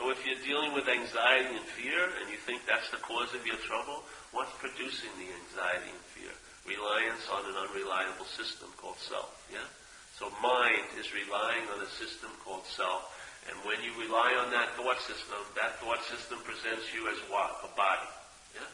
[0.00, 3.44] So if you're dealing with anxiety and fear and you think that's the cause of
[3.44, 4.00] your trouble,
[4.32, 6.32] what's producing the anxiety and fear?
[6.64, 9.68] Reliance on an unreliable system called self, yeah?
[10.16, 13.12] So mind is relying on a system called self.
[13.52, 17.60] And when you rely on that thought system, that thought system presents you as what?
[17.60, 18.08] A body.
[18.56, 18.72] Yeah?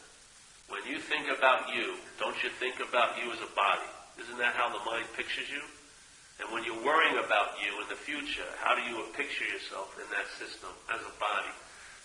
[0.71, 3.91] When you think about you, don't you think about you as a body?
[4.23, 5.59] Isn't that how the mind pictures you?
[6.39, 10.05] And when you're worrying about you in the future, how do you picture yourself in
[10.11, 11.53] that system as a body?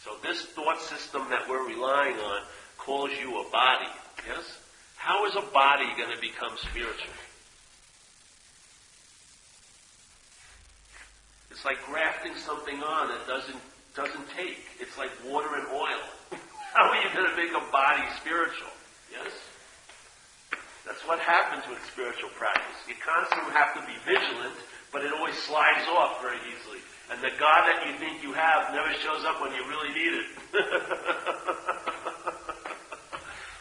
[0.05, 2.43] So this thought system that we're relying on
[2.79, 3.93] calls you a body.
[4.27, 4.59] Yes?
[4.97, 7.15] How is a body going to become spiritual?
[11.51, 13.61] It's like grafting something on that doesn't
[13.95, 14.65] doesn't take.
[14.81, 16.03] It's like water and oil.
[16.73, 18.73] How are you going to make a body spiritual?
[19.11, 19.31] Yes?
[20.87, 22.75] That's what happens with spiritual practice.
[22.89, 24.59] You constantly have to be vigilant,
[24.91, 26.83] but it always slides off very easily.
[27.11, 30.13] And the God that you think you have never shows up when you really need
[30.13, 30.27] it.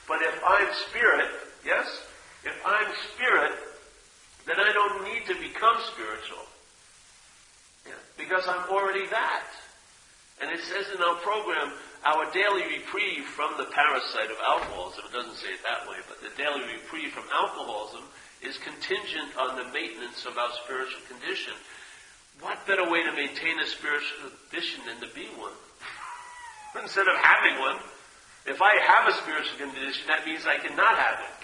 [0.07, 1.29] but if I'm spirit,
[1.65, 1.85] yes,
[2.43, 3.53] if I'm spirit,
[4.47, 6.45] then I don't need to become spiritual.
[7.85, 9.45] Yeah, because I'm already that.
[10.41, 11.71] And it says in our program,
[12.05, 16.17] our daily reprieve from the parasite of alcoholism, it doesn't say it that way, but
[16.21, 18.01] the daily reprieve from alcoholism
[18.41, 21.53] is contingent on the maintenance of our spiritual condition.
[22.41, 25.53] What better way to maintain a spiritual condition than to be one?
[26.81, 27.77] Instead of having one.
[28.49, 31.35] If I have a spiritual condition, that means I cannot have it.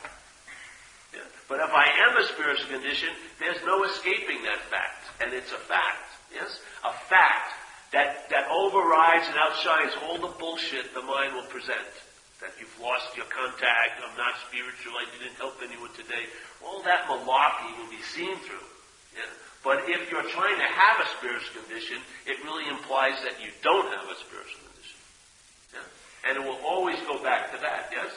[1.22, 1.30] Yeah.
[1.46, 5.06] But if I am a spiritual condition, there's no escaping that fact.
[5.22, 6.18] And it's a fact.
[6.34, 6.60] Yes?
[6.82, 7.54] A fact
[7.92, 11.88] that, that overrides and outshines all the bullshit the mind will present.
[12.42, 16.30] That you've lost your contact, I'm not spiritual, I didn't help anyone today.
[16.62, 18.68] All that malarkey will be seen through.
[19.16, 19.26] Yeah?
[19.64, 21.98] But if you're trying to have a spiritual condition,
[22.30, 25.00] it really implies that you don't have a spiritual condition.
[25.74, 26.30] Yeah?
[26.30, 28.14] And it will always go back to that, yes?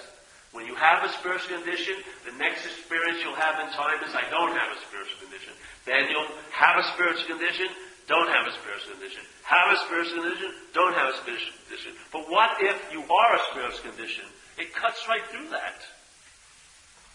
[0.52, 1.94] When you have a spiritual condition,
[2.26, 5.54] the next experience you'll have in time is I don't have a spiritual condition.
[5.86, 7.70] Then you'll have a spiritual condition,
[8.10, 9.22] don't have a spiritual condition.
[9.46, 11.94] Have a spiritual condition, don't have a spiritual condition.
[12.10, 14.26] But what if you are a spiritual condition?
[14.58, 15.78] It cuts right through that.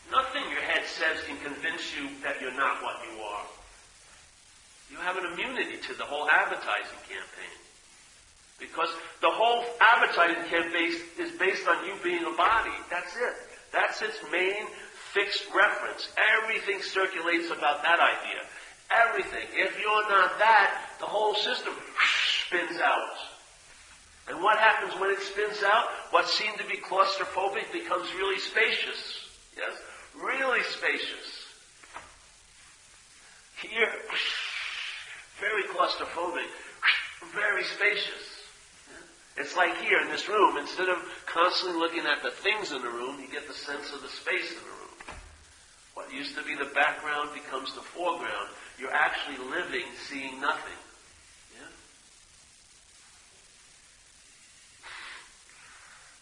[0.07, 3.47] Nothing your head says can convince you that you're not what you are.
[4.87, 7.57] You have an immunity to the whole advertising campaign.
[8.55, 8.87] Because
[9.19, 12.71] the whole advertising campaign is based on you being a body.
[12.89, 13.35] That's it.
[13.73, 14.63] That's its main
[15.11, 16.07] fixed reference.
[16.39, 18.47] Everything circulates about that idea.
[18.91, 19.47] Everything.
[19.53, 21.73] If you're not that, the whole system
[22.47, 23.17] spins out.
[24.27, 25.85] And what happens when it spins out?
[26.11, 29.29] What seemed to be claustrophobic becomes really spacious.
[29.55, 29.73] Yes?
[30.15, 31.45] Really spacious.
[33.61, 33.91] Here,
[35.39, 36.47] very claustrophobic,
[37.33, 38.35] very spacious.
[39.37, 42.89] It's like here in this room, instead of constantly looking at the things in the
[42.89, 45.19] room, you get the sense of the space in the room.
[45.93, 48.49] What used to be the background becomes the foreground
[48.79, 50.79] you're actually living seeing nothing.
[51.55, 51.71] Yeah?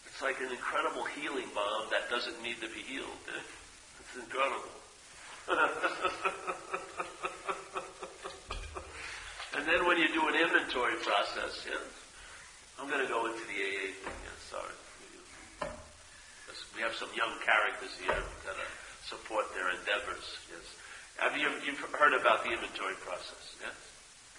[0.06, 3.08] It's like an incredible healing bomb that doesn't need to be healed.
[3.28, 3.42] Eh?
[4.00, 4.70] It's incredible.
[9.58, 11.76] and then when you do an inventory process, yeah,
[12.80, 14.16] I'm going to go into the AA thing.
[14.24, 14.72] Yeah, sorry.
[16.74, 18.14] We have some young characters here.
[18.14, 18.66] We've got to
[19.06, 20.26] support their endeavors.
[20.50, 20.64] Yes.
[21.24, 23.56] Have you you've heard about the inventory process?
[23.56, 23.72] Yes,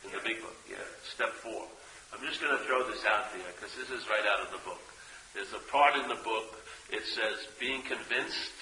[0.06, 0.54] in the big book.
[0.70, 1.66] Yeah, step four.
[2.14, 4.62] I'm just going to throw this out there because this is right out of the
[4.62, 4.86] book.
[5.34, 6.62] There's a part in the book.
[6.94, 8.54] It says being convinced,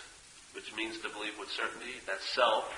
[0.55, 2.71] which means to believe with certainty, that self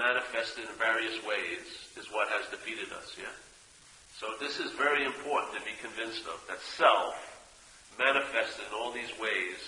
[0.00, 1.68] manifested in various ways
[2.00, 3.12] is what has defeated us.
[3.20, 3.36] Yeah.
[4.16, 7.20] So this is very important to be convinced of that self
[8.00, 9.60] manifested in all these ways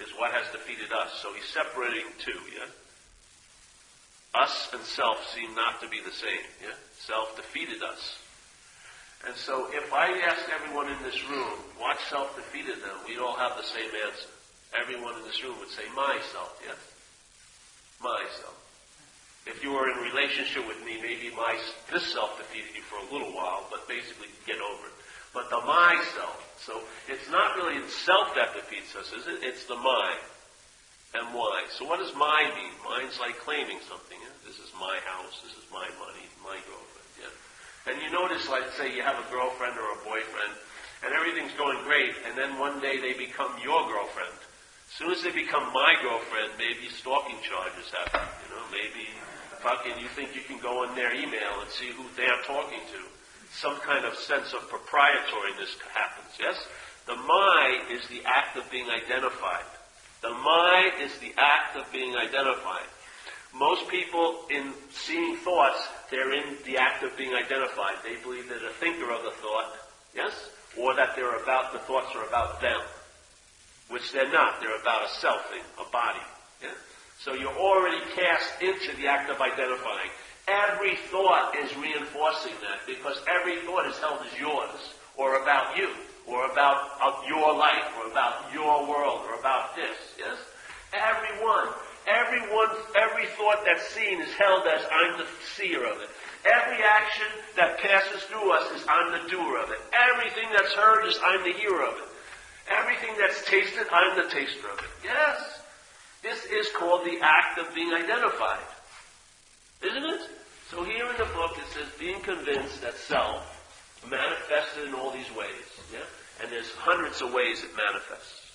[0.00, 1.20] is what has defeated us.
[1.20, 2.40] So he's separating two.
[2.56, 2.72] Yeah.
[4.34, 6.44] Us and self seem not to be the same.
[6.62, 6.76] Yeah?
[7.00, 8.18] Self defeated us.
[9.26, 13.36] And so if I asked everyone in this room what self defeated them, we'd all
[13.36, 14.30] have the same answer.
[14.76, 16.76] Everyone in this room would say, myself, yes?
[18.00, 18.54] Myself.
[19.46, 21.56] If you were in relationship with me, maybe my,
[21.90, 24.96] this self defeated you for a little while, but basically get over it.
[25.32, 26.36] But the myself.
[26.60, 29.40] So it's not really self that defeats us, is it?
[29.42, 30.20] It's the mind.
[31.14, 31.64] And why?
[31.72, 32.74] So what does mind mean?
[32.84, 34.18] Mind's like claiming something.
[34.20, 34.34] Yeah?
[34.44, 37.08] This is my house, this is my money, my girlfriend.
[37.16, 37.32] Yeah?
[37.88, 40.52] And you notice, like, say you have a girlfriend or a boyfriend,
[41.00, 44.36] and everything's going great, and then one day they become your girlfriend.
[44.36, 48.28] As soon as they become my girlfriend, maybe stalking charges happen.
[48.44, 49.08] You know, maybe
[49.64, 53.00] fucking you think you can go in their email and see who they're talking to.
[53.56, 56.36] Some kind of sense of proprietoriness happens.
[56.38, 56.56] Yes,
[57.06, 59.64] the my is the act of being identified.
[60.22, 62.86] The my is the act of being identified.
[63.54, 65.78] Most people, in seeing thoughts,
[66.10, 67.96] they're in the act of being identified.
[68.04, 69.76] They believe they're the thinker of the thought,
[70.14, 70.50] yes?
[70.78, 72.80] Or that they're about, the thoughts are about them.
[73.88, 74.60] Which they're not.
[74.60, 76.20] They're about a selfing, a body.
[76.62, 76.74] Yeah?
[77.20, 80.10] So you're already cast into the act of identifying.
[80.46, 85.88] Every thought is reinforcing that because every thought is held as yours or about you
[86.28, 89.96] or about your life, or about your world, or about this.
[90.18, 90.36] Yes?
[90.92, 91.68] Everyone,
[92.06, 95.26] everyone, every thought that's seen is held as I'm the
[95.56, 96.08] seer of it.
[96.44, 97.26] Every action
[97.56, 99.78] that passes through us is I'm the doer of it.
[99.92, 102.08] Everything that's heard is I'm the hearer of it.
[102.70, 104.90] Everything that's tasted, I'm the taster of it.
[105.02, 105.60] Yes.
[106.22, 108.66] This is called the act of being identified.
[109.82, 110.20] Isn't it?
[110.70, 113.42] So here in the book it says being convinced that self
[114.08, 115.64] manifested in all these ways.
[115.92, 116.00] Yeah?
[116.42, 118.48] And there's hundreds of ways it manifests.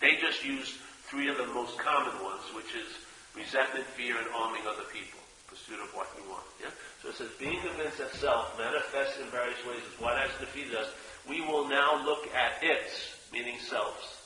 [0.00, 0.78] They just use
[1.10, 2.88] three of the most common ones, which is
[3.36, 5.20] resentment, fear, and harming other people.
[5.46, 6.46] Pursuit of what you want.
[6.62, 6.70] Yeah?
[7.02, 10.76] So it says, being convinced that self manifests in various ways is what has defeated
[10.76, 10.88] us.
[11.28, 14.16] We will now look at its, meaning self's,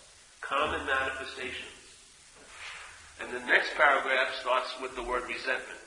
[0.41, 1.73] common manifestations.
[3.21, 5.81] And the next paragraph starts with the word resentment.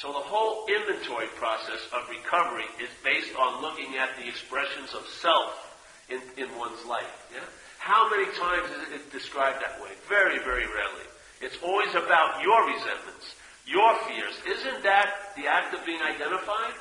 [0.00, 5.06] So the whole inventory process of recovery is based on looking at the expressions of
[5.20, 5.67] self
[6.08, 7.28] in, in one's life.
[7.32, 7.44] Yeah?
[7.78, 9.90] How many times is it described that way?
[10.08, 11.06] Very, very rarely.
[11.40, 13.34] It's always about your resentments,
[13.66, 14.34] your fears.
[14.46, 16.74] Isn't that the act of being identified?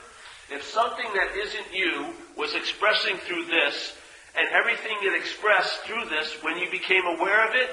[0.49, 3.93] If something that isn't you was expressing through this,
[4.37, 7.69] and everything it expressed through this, when you became aware of it,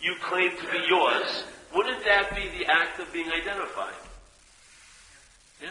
[0.00, 3.94] you claimed to be yours, wouldn't that be the act of being identified?
[5.62, 5.70] Yeah?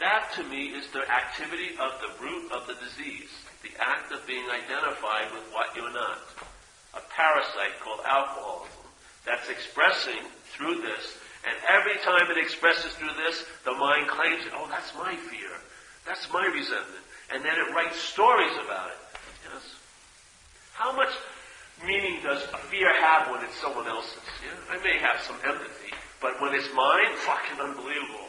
[0.00, 3.30] That to me is the activity of the root of the disease
[3.64, 6.20] the act of being identified with what you're not.
[6.92, 8.84] A parasite called alcoholism
[9.24, 10.20] that's expressing
[10.52, 11.16] through this,
[11.48, 14.52] and every time it expresses through this, the mind claims, it.
[14.54, 15.50] oh, that's my fear.
[16.06, 17.04] That's my resentment.
[17.32, 19.00] And then it writes stories about it.
[19.48, 19.64] Yes.
[20.74, 21.10] How much
[21.86, 24.20] meaning does a fear have when it's someone else's?
[24.44, 24.76] Yeah?
[24.76, 28.23] I may have some empathy, but when it's mine, fucking unbelievable.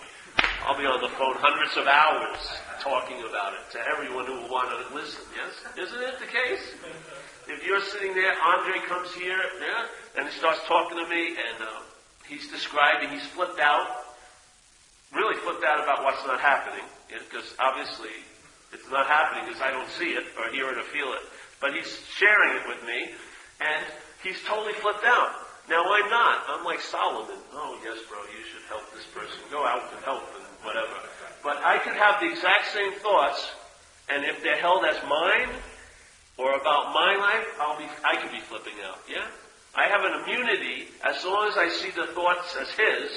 [0.65, 2.41] I'll be on the phone hundreds of hours
[2.81, 5.21] talking about it to everyone who will want to listen.
[5.33, 5.53] Yes?
[5.77, 6.63] Isn't it the case?
[7.47, 9.85] If you're sitting there, Andre comes here, yeah,
[10.17, 11.81] and he starts talking to me, and uh,
[12.25, 13.85] he's describing, he's flipped out,
[15.13, 18.13] really flipped out about what's not happening, because yeah, obviously
[18.73, 21.25] it's not happening because I don't see it or hear it or feel it.
[21.61, 23.13] But he's sharing it with me,
[23.61, 23.81] and
[24.21, 25.31] he's totally flipped out.
[25.69, 26.45] Now I'm not.
[26.47, 27.41] I'm like Solomon.
[27.53, 29.39] Oh yes, bro, you should help this person.
[29.51, 30.95] Go out and help and whatever.
[31.43, 33.51] But I could have the exact same thoughts,
[34.09, 35.49] and if they're held as mine
[36.37, 38.99] or about my life, I'll be, I could be flipping out.
[39.09, 39.25] Yeah?
[39.75, 43.11] I have an immunity as long as I see the thoughts as his.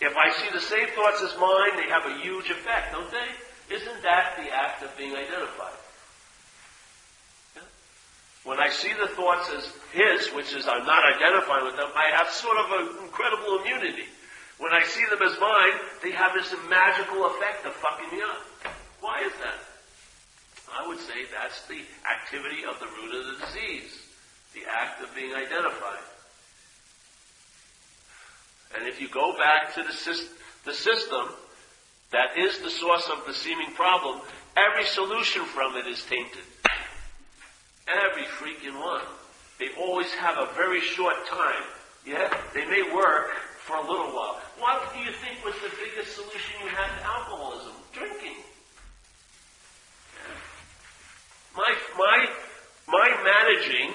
[0.00, 3.74] If I see the same thoughts as mine, they have a huge effect, don't they?
[3.74, 5.72] Isn't that the act of being identified?
[8.44, 12.14] When I see the thoughts as his, which is I'm not identifying with them, I
[12.14, 14.06] have sort of an incredible immunity.
[14.58, 18.72] When I see them as mine, they have this magical effect of fucking me up.
[19.00, 19.60] Why is that?
[20.72, 23.92] I would say that's the activity of the root of the disease,
[24.54, 26.04] the act of being identified.
[28.76, 30.32] And if you go back to the, syst-
[30.64, 31.28] the system
[32.12, 34.20] that is the source of the seeming problem,
[34.56, 36.42] every solution from it is tainted.
[37.88, 39.04] Every freaking one.
[39.58, 41.62] They always have a very short time.
[42.04, 42.36] Yeah?
[42.52, 43.30] They may work
[43.66, 44.38] for a little while.
[44.62, 47.74] What do you think was the biggest solution you had to alcoholism?
[47.92, 48.38] Drinking.
[51.56, 52.18] My, my,
[52.86, 53.90] my managing,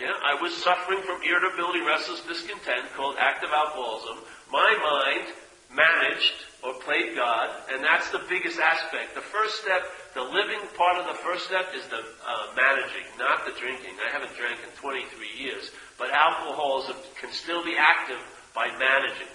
[0.00, 4.24] yeah, I was suffering from irritability, restless discontent called active alcoholism.
[4.50, 5.36] My mind
[5.68, 9.14] managed or played God, and that's the biggest aspect.
[9.14, 9.84] The first step,
[10.14, 14.00] the living part of the first step is the uh, managing, not the drinking.
[14.00, 15.04] I haven't drank in 23
[15.36, 18.22] years, but alcoholism can still be active
[18.56, 19.28] by managing,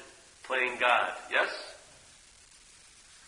[0.43, 1.13] playing God.
[1.29, 1.47] Yes?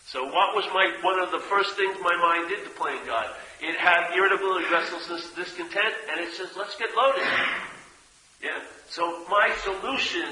[0.06, 3.30] So what was my one of the first things my mind did to playing God?
[3.62, 7.22] It had irritability, restlessness, discontent, and it says, let's get loaded.
[8.42, 8.58] Yeah.
[8.90, 10.26] So my solution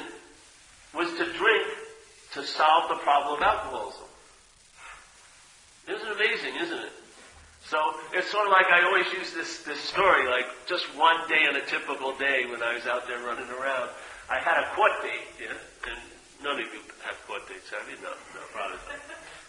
[0.94, 1.66] was to drink
[2.34, 4.08] to solve the problem of alcoholism.
[5.88, 6.92] Isn't it amazing, isn't it?
[7.64, 7.78] So
[8.12, 11.56] it's sort of like I always use this, this story, like just one day on
[11.56, 13.90] a typical day when I was out there running around.
[14.32, 15.52] I had a court date, yeah?
[15.92, 16.00] And
[16.40, 18.00] none of you have court dates, have you?
[18.00, 18.96] No, no, probably not.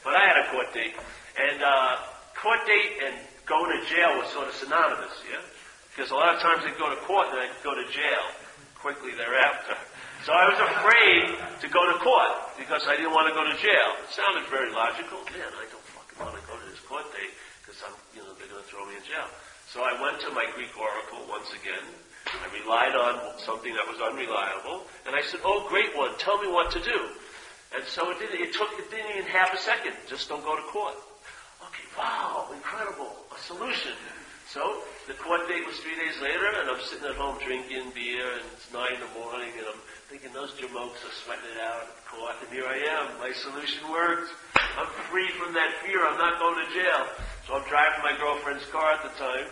[0.04, 0.92] But I had a court date.
[1.40, 2.04] And uh,
[2.36, 3.16] court date and
[3.48, 5.40] going to jail was sort of synonymous, yeah?
[5.96, 8.28] Because a lot of times I'd go to court and I'd go to jail
[8.76, 9.80] quickly thereafter.
[10.28, 11.32] So I was afraid
[11.64, 13.88] to go to court because I didn't want to go to jail.
[14.04, 15.24] It sounded very logical.
[15.32, 17.32] Man, I don't fucking want to go to this court date
[17.64, 19.32] because I'm, you know, they're going to throw me in jail.
[19.72, 21.88] So I went to my Greek oracle once again.
[22.28, 26.48] I relied on something that was unreliable, and I said, "Oh, great one, tell me
[26.48, 27.10] what to do."
[27.76, 28.40] And so it didn't.
[28.40, 28.70] It took.
[28.78, 29.94] It didn't even half a second.
[30.08, 30.96] Just don't go to court.
[31.68, 33.94] Okay, wow, incredible, a solution.
[34.54, 34.62] So
[35.08, 38.46] the court date was three days later, and I'm sitting at home drinking beer, and
[38.54, 42.06] it's nine in the morning, and I'm thinking those jamokes are sweating it out at
[42.06, 43.18] court, and here I am.
[43.18, 44.30] My solution worked.
[44.78, 46.06] I'm free from that fear.
[46.06, 47.02] I'm not going to jail.
[47.48, 49.50] So I'm driving my girlfriend's car at the time,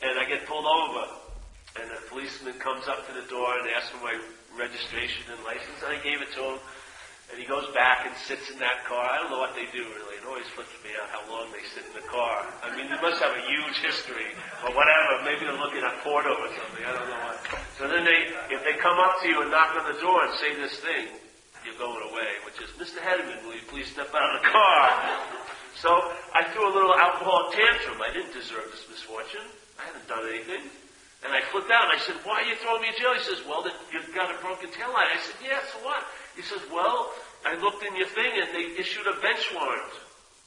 [0.00, 1.27] and I get pulled over.
[1.76, 4.16] And a policeman comes up to the door and asks for my
[4.56, 6.58] registration and license, and I gave it to him.
[7.28, 9.04] And he goes back and sits in that car.
[9.04, 10.16] I don't know what they do really.
[10.16, 12.48] It always flips me out how long they sit in the car.
[12.64, 14.32] I mean, they must have a huge history,
[14.64, 15.20] or whatever.
[15.28, 16.84] Maybe they're looking at Porto or something.
[16.88, 17.36] I don't know what.
[17.76, 20.32] So then they, if they come up to you and knock on the door and
[20.40, 21.12] say this thing,
[21.68, 22.96] you're going away, which is, Mr.
[23.04, 24.84] Hedman, will you please step out of the car?
[25.76, 25.92] So
[26.32, 28.00] I threw a little alcoholic tantrum.
[28.00, 29.44] I didn't deserve this misfortune.
[29.76, 30.64] I haven't done anything.
[31.24, 33.10] And I flipped out and I said, why are you throwing me in jail?
[33.14, 35.10] He says, well, you've got a broken tail light.
[35.10, 36.06] I said, yeah, so what?
[36.38, 37.10] He says, well,
[37.42, 39.94] I looked in your thing and they issued a bench warrant.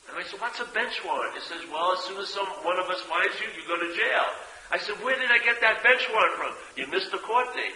[0.08, 1.36] And I said, what's a bench warrant?
[1.36, 3.92] He says, well, as soon as some, one of us finds you, you go to
[3.92, 4.26] jail.
[4.72, 6.52] I said, where did I get that bench warrant from?
[6.80, 7.76] You missed the court date.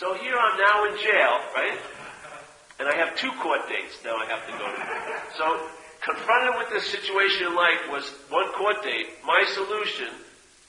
[0.00, 1.78] So here I'm now in jail, right?
[2.80, 4.82] And I have two court dates now I have to go to.
[5.36, 5.44] So
[6.02, 9.06] confronted with this situation in life was one court date.
[9.24, 10.08] My solution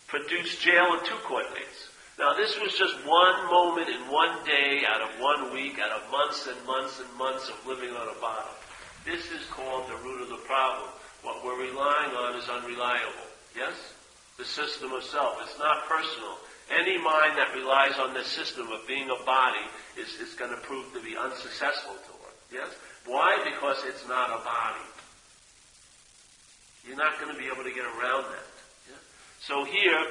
[0.07, 1.89] produced jail and two court dates.
[2.17, 6.09] Now, this was just one moment in one day out of one week, out of
[6.11, 8.55] months and months and months of living on a bottom.
[9.03, 10.89] This is called the root of the problem.
[11.23, 13.27] What we're relying on is unreliable.
[13.55, 13.73] Yes?
[14.37, 15.37] The system of self.
[15.43, 16.37] It's not personal.
[16.71, 19.65] Any mind that relies on this system of being a body
[19.99, 22.37] is, is going to prove to be unsuccessful to work.
[22.51, 22.69] Yes?
[23.05, 23.37] Why?
[23.43, 24.87] Because it's not a body.
[26.87, 28.54] You're not going to be able to get around that.
[29.47, 30.01] So here,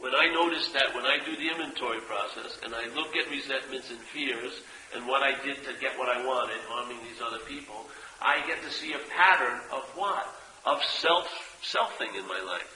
[0.00, 3.90] when I notice that when I do the inventory process and I look at resentments
[3.90, 4.56] and fears
[4.96, 7.76] and what I did to get what I wanted, harming these other people,
[8.22, 10.24] I get to see a pattern of what?
[10.64, 11.28] Of self
[11.60, 12.72] selfing in my life.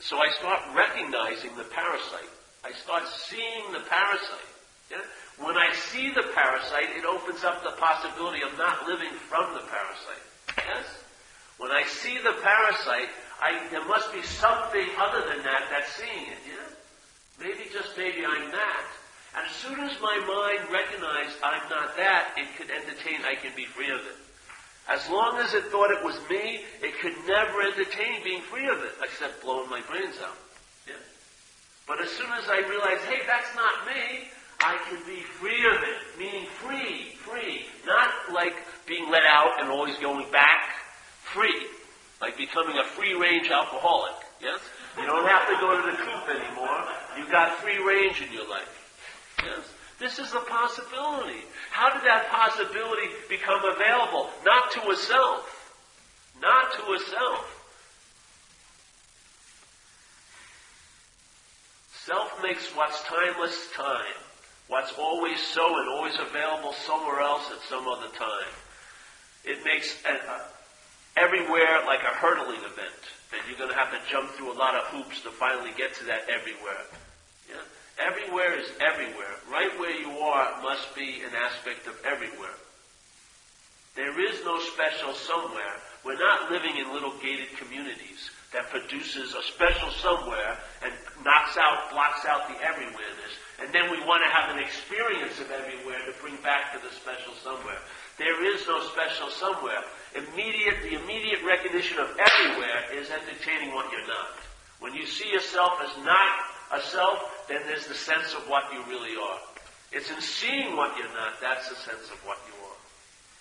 [0.00, 2.32] So I start recognizing the parasite.
[2.64, 4.52] I start seeing the parasite.
[4.90, 5.04] Yeah?
[5.44, 9.64] When I see the parasite, it opens up the possibility of not living from the
[9.68, 10.24] parasite.
[10.56, 10.88] Yes?
[11.58, 13.08] When I see the parasite,
[13.40, 16.40] I, there must be something other than that that's seeing it.
[16.48, 16.66] Yeah?
[17.40, 18.86] Maybe just maybe I'm that.
[19.36, 23.52] And as soon as my mind recognized I'm not that, it could entertain I can
[23.54, 24.16] be free of it.
[24.88, 28.78] As long as it thought it was me, it could never entertain being free of
[28.78, 30.38] it, except blowing my brains out.
[30.86, 30.94] Yeah?
[31.86, 34.28] But as soon as I realized, hey, that's not me,
[34.60, 36.18] I can be free of it.
[36.18, 37.66] Meaning free, free.
[37.84, 38.54] Not like
[38.86, 40.70] being let out and always going back.
[41.34, 41.66] Free.
[42.20, 44.14] Like becoming a free range alcoholic.
[44.40, 44.60] Yes?
[44.98, 46.84] You don't have to go to the coop anymore.
[47.18, 49.36] You've got free range in your life.
[49.42, 49.64] Yes?
[49.98, 51.40] This is a possibility.
[51.70, 54.30] How did that possibility become available?
[54.44, 55.52] Not to a self.
[56.40, 57.52] Not to a self.
[62.04, 64.14] Self makes what's timeless time.
[64.68, 68.52] What's always so and always available somewhere else at some other time.
[69.44, 69.94] It makes
[71.16, 73.00] everywhere like a hurdling event
[73.32, 75.94] that you're going to have to jump through a lot of hoops to finally get
[75.96, 76.84] to that everywhere.
[77.48, 77.64] Yeah?
[77.98, 79.34] Everywhere is everywhere.
[79.50, 82.54] Right where you are must be an aspect of everywhere.
[83.96, 85.80] There is no special somewhere.
[86.04, 90.92] We're not living in little gated communities that produces a special somewhere and
[91.24, 95.48] knocks out, blocks out the everywhereness and then we want to have an experience of
[95.48, 97.80] everywhere to bring back to the special somewhere.
[98.18, 99.80] There is no special somewhere.
[100.16, 104.32] Immediate, the immediate recognition of everywhere is entertaining what you're not.
[104.80, 106.32] When you see yourself as not
[106.72, 109.38] a self, then there's the sense of what you really are.
[109.92, 112.78] It's in seeing what you're not, that's the sense of what you are.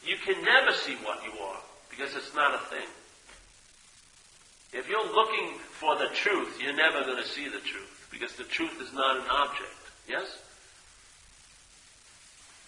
[0.06, 1.60] You can never see what you are,
[1.90, 2.88] because it's not a thing.
[4.74, 8.44] If you're looking for the truth, you're never going to see the truth, because the
[8.44, 9.72] truth is not an object.
[10.08, 10.26] Yes?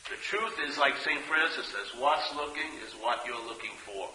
[0.10, 1.20] The truth is, like St.
[1.28, 4.08] Francis says, what's looking is what you're looking for.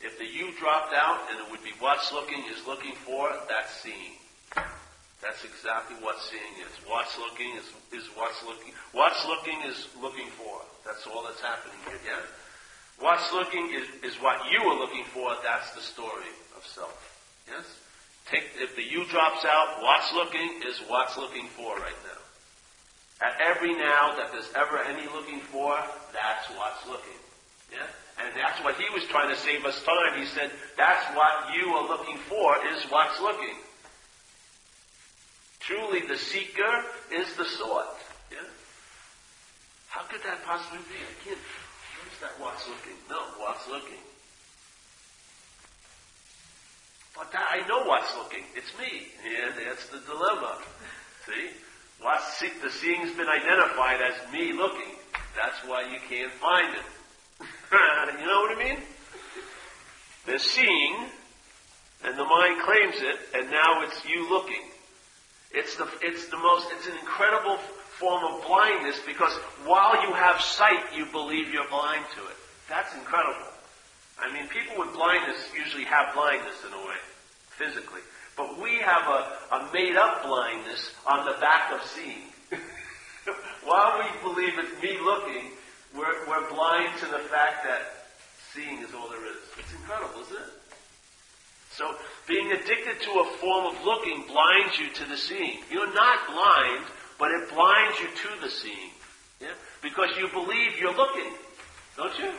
[0.00, 3.74] If the you dropped out and it would be what's looking is looking for, that's
[3.82, 4.14] seeing.
[5.18, 6.70] That's exactly what seeing is.
[6.86, 8.72] What's looking is, is what's looking.
[8.92, 10.62] What's looking is looking for.
[10.86, 11.98] That's all that's happening here.
[12.06, 12.22] Yeah.
[13.00, 15.34] What's looking is, is what you are looking for.
[15.42, 16.94] That's the story of self.
[17.50, 17.66] Yes?
[18.30, 22.17] Take, if the you drops out, what's looking is what's looking for right now.
[23.20, 25.74] At every now that there's ever any looking for,
[26.12, 27.18] that's what's looking.
[27.72, 27.86] Yeah?
[28.22, 30.18] And that's what he was trying to save us time.
[30.18, 33.56] He said, that's what you are looking for is what's looking.
[35.60, 37.98] Truly the seeker is the sought.
[38.30, 38.38] Yeah?
[39.88, 40.96] How could that possibly be?
[40.96, 41.38] I can't.
[41.38, 42.98] Where's that what's looking?
[43.10, 44.02] No, what's looking.
[47.16, 48.44] But that, I know what's looking.
[48.54, 49.08] It's me.
[49.26, 50.58] Yeah, that's the dilemma.
[51.26, 51.50] See?
[52.38, 54.94] See, the seeing's been identified as me looking.
[55.34, 56.84] That's why you can't find it.
[58.20, 58.78] you know what I mean?
[60.24, 60.96] They're seeing,
[62.04, 64.62] and the mind claims it, and now it's you looking.
[65.50, 67.56] It's the, it's the most, it's an incredible
[67.98, 69.34] form of blindness because
[69.64, 72.36] while you have sight, you believe you're blind to it.
[72.68, 73.50] That's incredible.
[74.20, 77.02] I mean, people with blindness usually have blindness in a way,
[77.50, 78.02] physically.
[78.38, 82.22] But we have a, a made up blindness on the back of seeing.
[83.64, 85.50] While we believe it's me looking,
[85.94, 88.06] we're, we're blind to the fact that
[88.54, 89.42] seeing is all there is.
[89.58, 90.54] It's incredible, isn't it?
[91.72, 91.94] So,
[92.26, 95.58] being addicted to a form of looking blinds you to the seeing.
[95.70, 96.84] You're not blind,
[97.18, 98.90] but it blinds you to the seeing.
[99.40, 99.48] Yeah?
[99.82, 101.32] Because you believe you're looking,
[101.96, 102.32] don't you?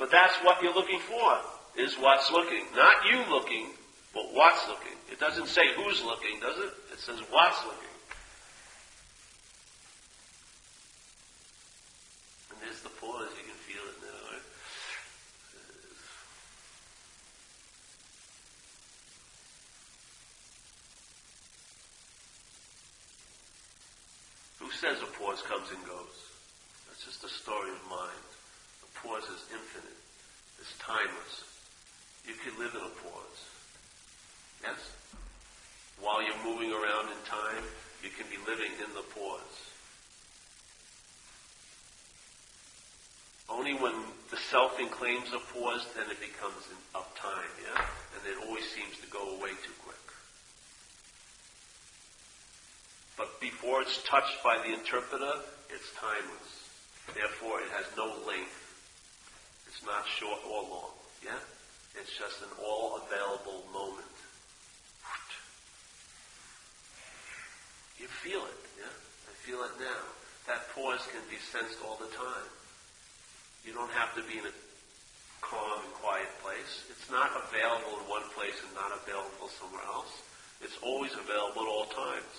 [0.00, 1.38] But that's what you're looking for,
[1.76, 2.64] is what's looking.
[2.74, 3.66] Not you looking,
[4.14, 4.96] but what's looking.
[5.12, 6.72] It doesn't say who's looking, does it?
[6.94, 7.94] It says what's looking.
[12.50, 14.32] And there's the pause, you can feel it now.
[14.32, 14.46] Right?
[24.60, 26.24] Who says a pause comes and goes?
[26.88, 28.29] That's just a story of mind
[29.02, 30.00] pause is infinite,
[30.60, 31.44] is timeless.
[32.26, 33.40] You can live in a pause.
[34.62, 34.80] Yes?
[36.00, 37.64] While you're moving around in time,
[38.02, 39.56] you can be living in the pause.
[43.48, 43.92] Only when
[44.30, 46.62] the self claims a pause, then it becomes
[46.94, 47.84] of time, yeah?
[48.14, 49.96] And it always seems to go away too quick.
[53.18, 55.32] But before it's touched by the interpreter,
[55.68, 56.50] it's timeless.
[57.14, 58.59] Therefore, it has no length.
[59.80, 60.92] It's not short or long.
[61.24, 61.40] Yeah?
[61.96, 64.12] It's just an all available moment.
[67.96, 68.92] You feel it, yeah?
[68.92, 70.04] I feel it now.
[70.52, 72.48] That pause can be sensed all the time.
[73.64, 74.52] You don't have to be in a
[75.40, 76.84] calm and quiet place.
[76.92, 80.12] It's not available in one place and not available somewhere else.
[80.60, 82.36] It's always available at all times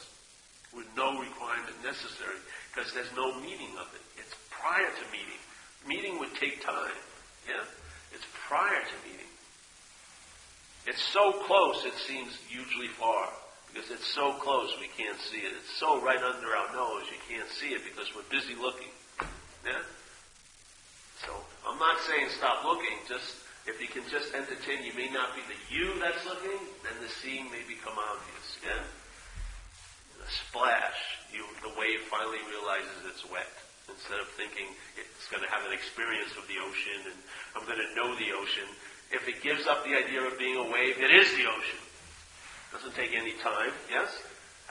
[0.78, 2.38] with no requirement necessary
[2.70, 4.06] because there's no meaning of it.
[4.22, 5.42] It's prior to meeting.
[5.89, 7.02] Meeting would take time.
[7.48, 7.64] Yeah?
[8.14, 9.32] It's prior to meeting.
[10.86, 13.30] It's so close it seems hugely far.
[13.72, 15.54] Because it's so close we can't see it.
[15.56, 18.92] It's so right under our nose you can't see it because we're busy looking.
[19.64, 19.80] Yeah?
[21.24, 21.32] So
[21.64, 25.42] I'm not saying stop looking, just if you can just entertain, you may not be
[25.48, 28.48] the you that's looking, then the seeing may become obvious.
[28.66, 28.84] Yeah?
[30.20, 31.00] A splash,
[31.32, 33.48] you the wave finally realizes it's wet
[33.90, 34.70] instead of thinking
[35.00, 37.18] it's going to have an experience of the ocean and
[37.56, 38.68] I'm going to know the ocean.
[39.12, 41.82] If it gives up the idea of being a wave, it is the ocean.
[41.82, 44.08] It Doesn't take any time, yes?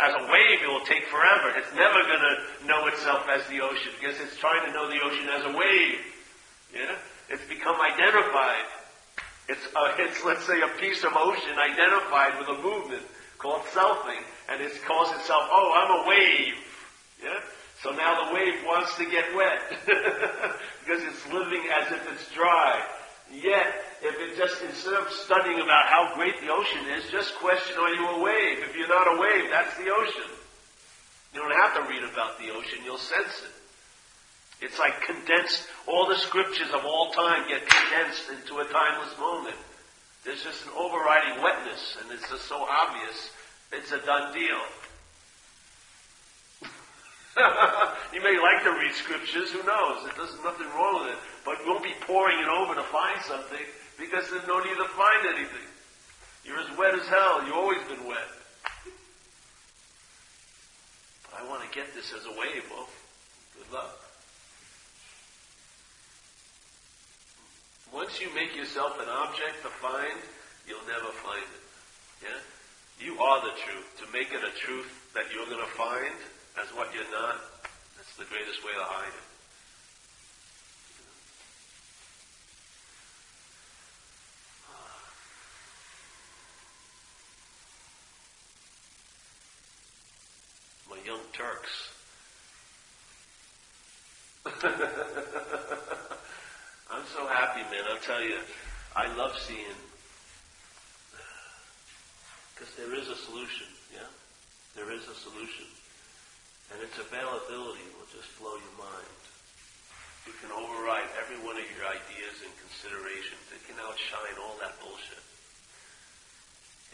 [0.00, 1.52] As a wave, it will take forever.
[1.60, 5.00] It's never going to know itself as the ocean because it's trying to know the
[5.04, 6.00] ocean as a wave.
[6.72, 6.96] Yeah?
[7.28, 8.64] It's become identified.
[9.48, 13.02] It's, uh, it's, let's say, a piece of ocean identified with a movement
[13.36, 16.54] called selfing, and it calls itself, oh, I'm a wave.
[17.22, 17.40] Yeah?
[17.82, 22.82] So now the wave wants to get wet because it's living as if it's dry.
[23.32, 23.66] Yet,
[24.02, 27.94] if it just, instead of studying about how great the ocean is, just question, are
[27.94, 28.58] you a wave?
[28.58, 30.30] If you're not a wave, that's the ocean.
[31.32, 34.66] You don't have to read about the ocean, you'll sense it.
[34.66, 39.56] It's like condensed, all the scriptures of all time get condensed into a timeless moment.
[40.24, 43.30] There's just an overriding wetness, and it's just so obvious,
[43.72, 44.60] it's a done deal.
[48.14, 50.04] you may like to read scriptures, who knows?
[50.16, 51.18] There's nothing wrong with it.
[51.44, 53.64] But you won't be poring it over to find something
[53.98, 55.68] because there's no need to find anything.
[56.44, 57.44] You're as wet as hell.
[57.44, 58.28] You've always been wet.
[61.24, 62.64] But I want to get this as a wave.
[62.70, 62.88] Well,
[63.56, 63.96] good luck.
[67.92, 70.18] Once you make yourself an object to find,
[70.66, 71.62] you'll never find it.
[72.22, 72.40] Yeah?
[73.04, 73.88] You are the truth.
[74.04, 76.14] To make it a truth that you're going to find,
[76.58, 77.36] as what you're not,
[77.96, 79.26] that's the greatest way to hide it.
[84.68, 85.10] Ah.
[90.90, 91.90] My young Turks.
[96.90, 97.84] I'm so happy, man.
[97.90, 98.38] I'll tell you,
[98.96, 99.78] I love seeing,
[102.54, 104.08] because there is a solution, yeah?
[104.74, 105.66] There is a solution.
[106.70, 109.20] And its availability will just blow your mind.
[110.28, 113.42] You can override every one of your ideas and considerations.
[113.50, 115.24] It can outshine all that bullshit.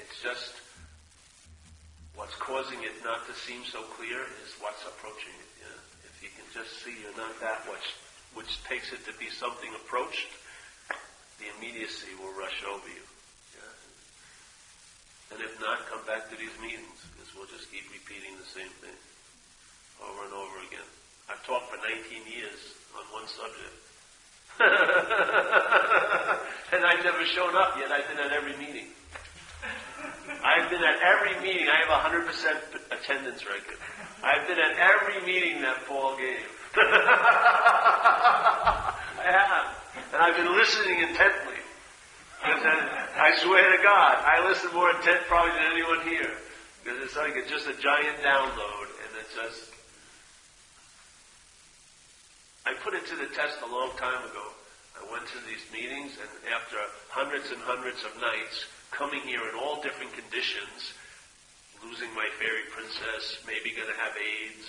[0.01, 0.57] It's just
[2.16, 5.51] what's causing it not to seem so clear is what's approaching it.
[6.09, 7.85] If you can just see you're not that which,
[8.33, 10.33] which takes it to be something approached,
[11.37, 13.05] the immediacy will rush over you.
[15.35, 18.72] And if not, come back to these meetings because we'll just keep repeating the same
[18.81, 18.97] thing
[20.03, 20.88] over and over again.
[21.28, 23.76] I've talked for 19 years on one subject.
[26.72, 27.92] and I've never shown up yet.
[27.92, 28.86] I've been at every meeting.
[30.44, 31.68] I've been at every meeting.
[31.68, 32.24] I have a 100%
[32.92, 33.76] attendance record.
[34.22, 36.47] I've been at every meeting that Paul gave.
[36.76, 36.80] I
[39.24, 39.66] have.
[40.12, 41.57] And I've been listening intently.
[42.42, 46.30] I swear to God, I listen more intent probably than anyone here.
[46.84, 49.72] Because it's like it's just a giant download, and it's just
[52.67, 54.47] I put it to the test a long time ago.
[54.99, 56.77] I went to these meetings, and after
[57.09, 60.99] hundreds and hundreds of nights, coming here in all different conditions,
[61.79, 64.67] losing my fairy princess, maybe going to have AIDS,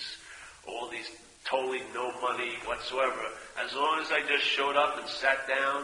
[0.68, 1.10] all these
[1.44, 3.34] totally no money whatsoever.
[3.58, 5.82] As long as I just showed up and sat down,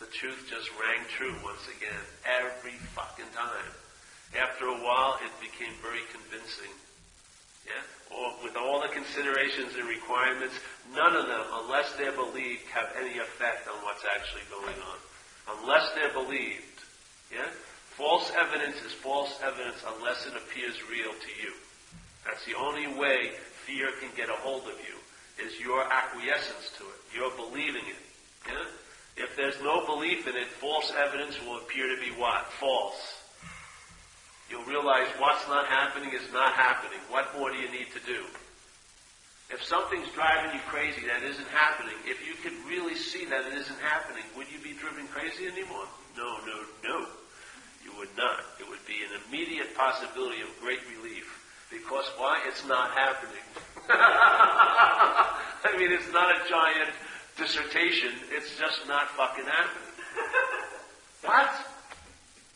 [0.00, 3.72] the truth just rang true once again, every fucking time.
[4.38, 6.72] After a while, it became very convincing.
[7.68, 8.16] Yeah?
[8.16, 10.56] Or with all the considerations and requirements,
[10.96, 14.98] none of them, unless they're believed, have any effect on what's actually going on.
[15.60, 16.64] Unless they're believed.
[17.30, 17.48] Yeah?
[17.96, 21.52] False evidence is false evidence unless it appears real to you.
[22.24, 23.32] That's the only way
[23.66, 28.02] fear can get a hold of you, is your acquiescence to it, your believing it.
[28.46, 29.24] Yeah?
[29.24, 32.46] If there's no belief in it, false evidence will appear to be what?
[32.60, 33.17] False.
[34.50, 36.98] You'll realize what's not happening is not happening.
[37.10, 38.24] What more do you need to do?
[39.50, 43.54] If something's driving you crazy that isn't happening, if you could really see that it
[43.54, 45.88] isn't happening, would you be driven crazy anymore?
[46.16, 47.06] No, no, no.
[47.84, 48.44] You would not.
[48.60, 51.24] It would be an immediate possibility of great relief.
[51.70, 52.40] Because why?
[52.46, 53.44] It's not happening.
[53.88, 56.90] I mean, it's not a giant
[57.36, 58.12] dissertation.
[58.30, 59.92] It's just not fucking happening.
[61.24, 61.67] what?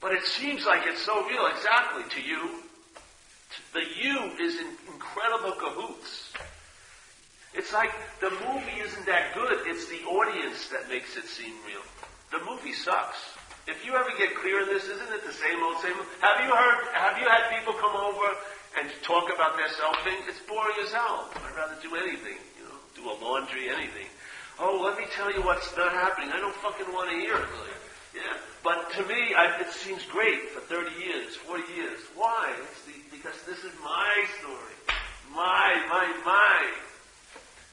[0.03, 1.47] But it seems like it's so real.
[1.47, 2.03] Exactly.
[2.03, 2.51] To you,
[3.73, 6.33] the you is in incredible cahoots.
[7.55, 9.63] It's like the movie isn't that good.
[9.67, 11.85] It's the audience that makes it seem real.
[12.33, 13.17] The movie sucks.
[13.69, 15.95] If you ever get clear on this, isn't it the same old same?
[15.95, 16.09] Old?
[16.21, 16.81] Have you heard?
[16.99, 18.27] Have you had people come over
[18.81, 20.19] and talk about their selfing?
[20.27, 21.31] It's boring as hell.
[21.37, 22.43] I'd rather do anything.
[22.59, 24.11] You know, do a laundry, anything.
[24.59, 26.31] Oh, let me tell you what's not happening.
[26.33, 27.47] I don't fucking want to hear it.
[27.55, 27.82] Really.
[28.15, 28.37] Yeah.
[28.63, 31.99] But to me, I, it seems great for 30 years, 40 years.
[32.15, 32.53] Why?
[32.87, 34.77] The, because this is my story.
[35.35, 36.71] My, my, my.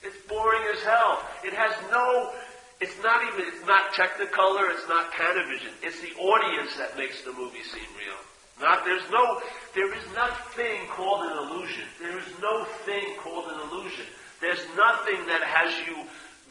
[0.01, 1.21] It's boring as hell.
[1.43, 2.31] It has no
[2.79, 5.71] it's not even, it's not Technicolor, it's not Panavision.
[5.83, 8.15] It's the audience that makes the movie seem real.
[8.61, 9.41] Not, there's no,
[9.75, 11.83] there is nothing called an illusion.
[11.99, 14.05] There is no thing called an illusion.
[14.39, 15.95] There's nothing that has you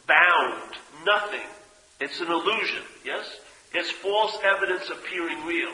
[0.07, 0.73] bound.
[1.05, 1.47] Nothing.
[1.99, 3.25] It's an illusion, yes?
[3.73, 5.73] It's false evidence appearing real.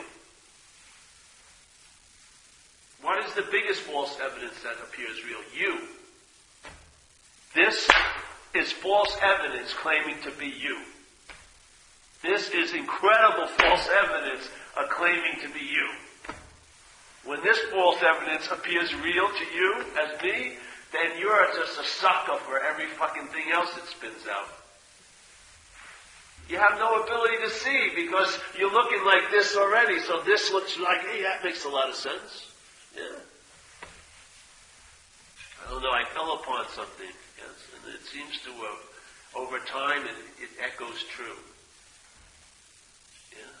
[3.02, 5.40] What is the biggest false evidence that appears real?
[5.56, 5.78] You.
[7.54, 7.88] This
[8.54, 10.80] is false evidence claiming to be you.
[12.22, 14.48] This is incredible false evidence
[14.90, 15.88] claiming to be you.
[17.24, 20.52] When this false evidence appears real to you as me,
[20.92, 24.48] then you're just a sucker for every fucking thing else it spins out.
[26.48, 30.78] You have no ability to see because you're looking like this already, so this looks
[30.78, 32.52] like, hey, that makes a lot of sense.
[32.94, 33.18] Yeah.
[35.66, 40.02] I don't know, I fell upon something, yes, and it seems to, uh, over time,
[40.06, 41.36] it, it echoes true.
[43.32, 43.52] Yeah.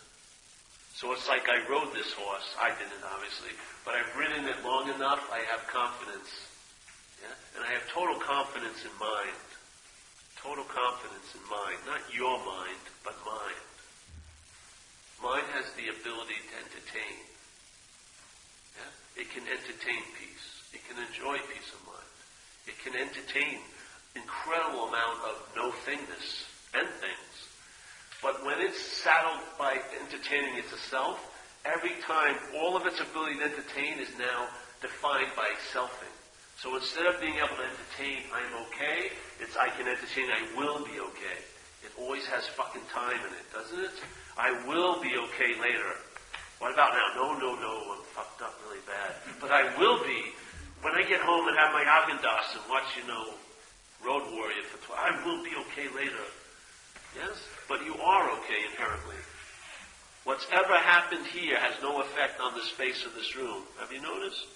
[0.94, 2.54] So it's like I rode this horse.
[2.62, 3.50] I didn't, obviously.
[3.84, 6.30] But I've ridden it long enough, I have confidence.
[7.20, 7.34] Yeah?
[7.56, 9.36] And I have total confidence in mind.
[10.46, 11.74] Total confidence in mind.
[11.90, 13.66] Not your mind, but mind.
[15.18, 17.18] Mind has the ability to entertain.
[18.78, 19.22] Yeah?
[19.22, 20.46] It can entertain peace.
[20.70, 22.14] It can enjoy peace of mind.
[22.70, 23.58] It can entertain
[24.14, 26.46] incredible amount of no thingness
[26.78, 27.34] and things.
[28.22, 31.18] But when it's saddled by entertaining itself,
[31.64, 34.46] every time all of its ability to entertain is now
[34.80, 36.14] defined by selfing.
[36.56, 40.80] So instead of being able to entertain, I'm okay, it's I can entertain, I will
[40.84, 41.38] be okay.
[41.84, 43.96] It always has fucking time in it, doesn't it?
[44.38, 45.92] I will be okay later.
[46.58, 47.08] What about now?
[47.20, 49.12] No, no, no, I'm fucked up really bad.
[49.40, 50.32] But I will be
[50.80, 53.36] when I get home and have my Häagen-Dazs and watch, you know,
[54.04, 54.96] Road Warrior for 12.
[54.96, 56.24] I will be okay later.
[57.14, 57.36] Yes?
[57.68, 59.20] But you are okay inherently.
[60.24, 63.62] What's ever happened here has no effect on the space of this room.
[63.78, 64.55] Have you noticed?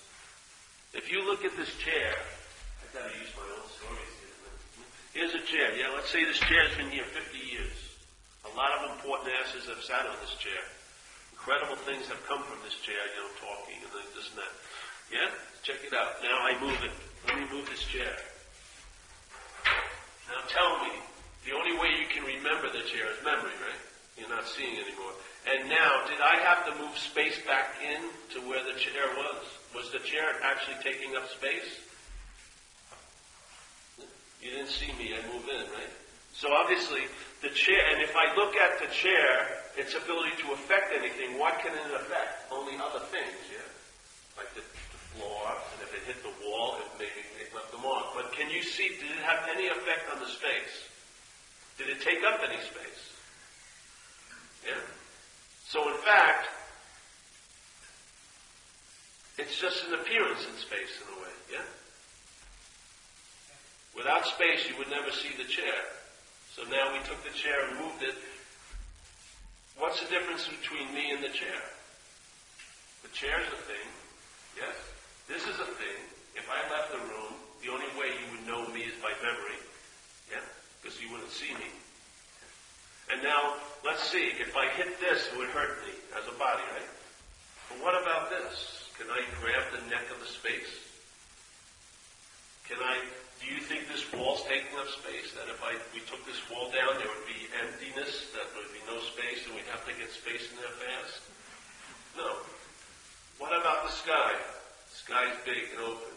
[0.91, 2.11] If you look at this chair,
[2.83, 4.35] I gotta use my own stories here.
[5.15, 5.71] Here's a chair.
[5.79, 7.79] Yeah, let's say this chair's been here 50 years.
[8.43, 10.59] A lot of important asses have sat on this chair.
[11.31, 14.55] Incredible things have come from this chair, you know, talking and this and that.
[15.15, 15.31] Yeah?
[15.63, 16.19] Check it out.
[16.27, 16.95] Now I move it.
[17.31, 18.11] Let me move this chair.
[20.27, 20.91] Now tell me,
[21.47, 23.83] the only way you can remember the chair is memory, right?
[24.19, 25.15] You're not seeing anymore.
[25.47, 28.03] And now, did I have to move space back in
[28.35, 29.60] to where the chair was?
[29.75, 31.79] Was the chair actually taking up space?
[34.43, 35.93] You didn't see me, I moved in, right?
[36.33, 37.05] So obviously,
[37.43, 41.59] the chair, and if I look at the chair, its ability to affect anything, what
[41.61, 42.51] can it affect?
[42.51, 43.69] Only other things, yeah?
[44.37, 47.79] Like the, the floor, and if it hit the wall, it maybe it left the
[47.79, 48.17] mark.
[48.17, 50.89] But can you see, did it have any effect on the space?
[51.79, 53.03] Did it take up any space?
[54.65, 54.81] Yeah.
[55.69, 56.49] So in fact,
[59.41, 61.69] it's just an appearance in space in a way, yeah?
[63.97, 65.81] Without space, you would never see the chair.
[66.53, 68.15] So now we took the chair and moved it.
[69.81, 71.61] What's the difference between me and the chair?
[73.03, 73.89] The chair's a thing,
[74.61, 74.77] yes?
[75.27, 75.99] This is a thing.
[76.37, 77.33] If I left the room,
[77.65, 79.59] the only way you would know me is by memory
[80.31, 80.45] yeah?
[80.81, 81.71] because you wouldn't see me.
[83.13, 86.63] And now, let's see, if I hit this, it would hurt me as a body,
[86.73, 86.91] right?
[87.69, 88.80] But what about this?
[89.01, 90.77] Can I grab the neck of the space?
[92.69, 93.01] Can I,
[93.41, 95.33] do you think this wall's taking up space?
[95.41, 98.77] That if I, we took this wall down, there would be emptiness, that there would
[98.77, 101.17] be no space, and we'd have to get space in there fast?
[102.13, 102.45] No.
[103.41, 104.37] What about the sky?
[104.37, 106.13] The sky's big and open.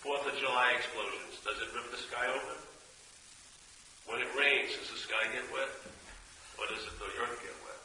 [0.00, 1.36] Fourth of July explosions.
[1.44, 2.56] Does it rip the sky open?
[4.08, 5.68] When it rains, does the sky get wet?
[6.56, 7.80] Or does it, the earth get wet?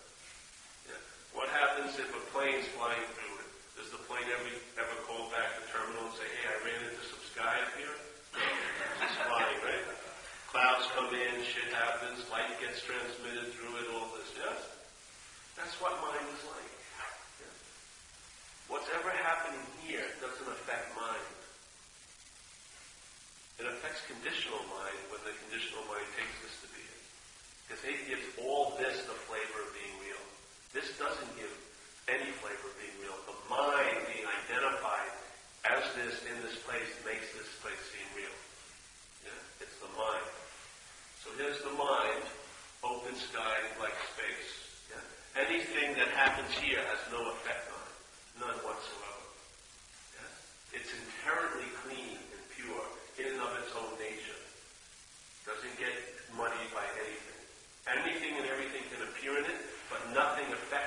[0.88, 1.04] Yeah.
[1.36, 3.37] What happens if a plane's flying through?
[3.88, 4.52] Does the plane ever,
[4.84, 7.96] ever call back the terminal and say, hey, I ran into some sky up here?
[9.00, 9.88] It's flying, right?
[10.52, 14.60] Clouds come in, shit happens, light gets transmitted through it, all this, yes?
[15.56, 16.76] That's what mind is like.
[18.68, 21.32] What's ever happening here doesn't affect mind.
[23.56, 27.02] It affects conditional mind when the conditional mind takes this to be it.
[27.64, 30.24] Because it gives all this the flavor of being real.
[30.76, 31.56] This doesn't give
[32.08, 33.16] any flavor being real.
[33.28, 35.12] The mind being identified
[35.68, 38.38] as this in this place makes this place seem real.
[39.28, 40.28] Yeah, it's the mind.
[41.20, 42.24] So here's the mind,
[42.80, 44.52] open sky like space.
[44.88, 45.04] Yeah?
[45.36, 47.96] Anything that happens here has no effect on it,
[48.40, 49.24] none whatsoever.
[50.16, 50.80] Yeah?
[50.80, 52.88] It's inherently clean and pure
[53.20, 54.40] in and of its own nature.
[55.44, 55.92] Doesn't get
[56.40, 57.40] muddied by anything.
[57.92, 59.60] Anything and everything can appear in it,
[59.92, 60.87] but nothing affects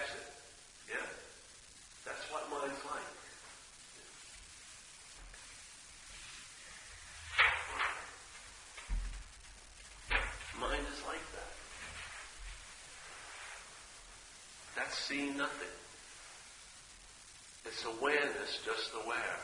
[17.66, 19.38] It's awareness, just aware.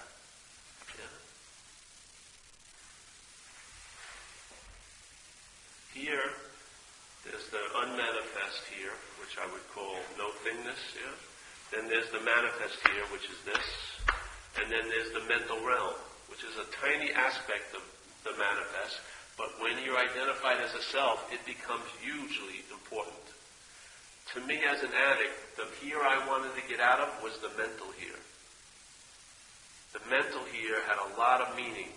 [0.94, 1.10] Yeah.
[5.90, 6.30] Here,
[7.24, 11.10] there's the unmanifest here, which I would call no thingness, yeah?
[11.74, 13.66] Then there's the manifest here, which is this.
[14.62, 15.98] And then there's the mental realm,
[16.30, 17.82] which is a tiny aspect of
[18.22, 19.02] the manifest,
[19.36, 23.25] but when you're identified as a self, it becomes hugely important.
[24.36, 27.48] To me as an addict, the here I wanted to get out of was the
[27.56, 28.20] mental here.
[29.96, 31.88] The mental here had a lot of meaning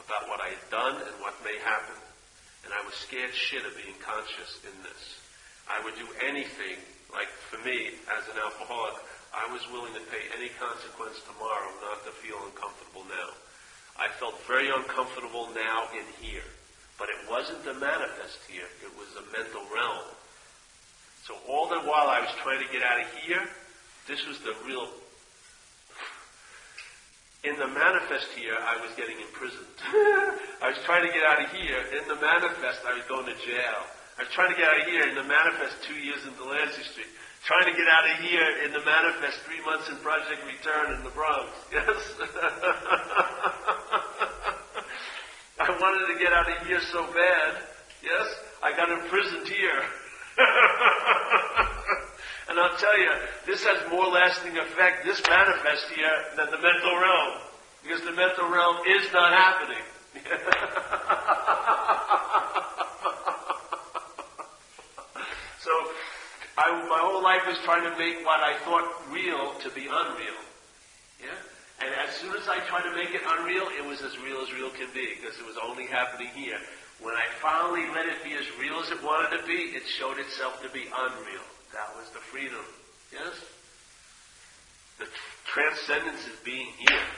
[0.00, 2.00] about what I had done and what may happen.
[2.64, 5.20] And I was scared shit of being conscious in this.
[5.68, 6.80] I would do anything,
[7.12, 9.04] like for me, as an alcoholic,
[9.36, 13.28] I was willing to pay any consequence tomorrow not to feel uncomfortable now.
[14.00, 16.48] I felt very uncomfortable now in here.
[16.96, 19.66] But it wasn't the manifest here, it was the mental
[21.82, 23.42] while I was trying to get out of here,
[24.06, 24.88] this was the real
[27.44, 29.76] in the manifest here, I was getting imprisoned.
[30.64, 31.76] I was trying to get out of here.
[31.92, 33.84] In the manifest, I was going to jail.
[34.16, 35.04] I was trying to get out of here.
[35.04, 37.12] In the manifest, two years in Delancey Street.
[37.44, 38.64] Trying to get out of here.
[38.64, 41.52] In the manifest, three months in Project Return in the Bronx.
[41.72, 41.84] Yes?
[45.60, 47.62] I wanted to get out of here so bad.
[48.02, 48.26] Yes?
[48.62, 49.82] I got imprisoned here.
[52.54, 53.10] And I'll tell you,
[53.46, 57.40] this has more lasting effect, this manifest here, than the mental realm.
[57.82, 59.82] Because the mental realm is not happening.
[65.58, 65.72] so,
[66.56, 70.38] I, my whole life was trying to make what I thought real to be unreal.
[71.20, 71.34] Yeah?
[71.82, 74.52] And as soon as I tried to make it unreal, it was as real as
[74.52, 76.60] real can be, because it was only happening here.
[77.02, 80.18] When I finally let it be as real as it wanted to be, it showed
[80.18, 81.46] itself to be unreal.
[81.72, 82.62] That was the freedom.
[83.12, 83.34] Yes?
[84.98, 85.06] The
[85.50, 87.08] transcendence is being here.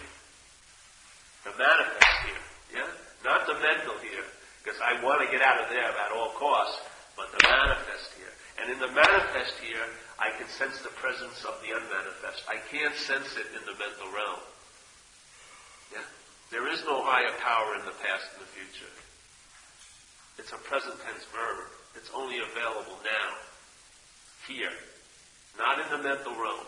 [1.44, 2.44] The manifest here.
[2.80, 2.90] Yeah?
[3.24, 4.24] Not the mental here.
[4.64, 6.80] Because I want to get out of there at all costs.
[7.16, 8.32] But the manifest here.
[8.60, 9.84] And in the manifest here,
[10.18, 12.48] I can sense the presence of the unmanifest.
[12.48, 14.40] I can't sense it in the mental realm.
[15.92, 16.06] Yeah?
[16.50, 18.90] There is no higher power in the past and the future.
[20.38, 21.70] It's a present tense verb.
[21.96, 23.28] It's only available now
[24.46, 24.74] here,
[25.58, 26.66] not in the mental realm.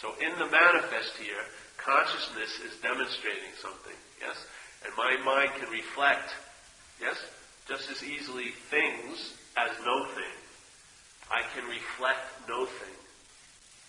[0.00, 1.40] So in the manifest here,
[1.78, 4.36] consciousness is demonstrating something, yes?
[4.84, 6.30] And my mind can reflect,
[7.00, 7.16] yes,
[7.66, 10.36] just as easily things as no thing.
[11.30, 12.96] I can reflect no thing.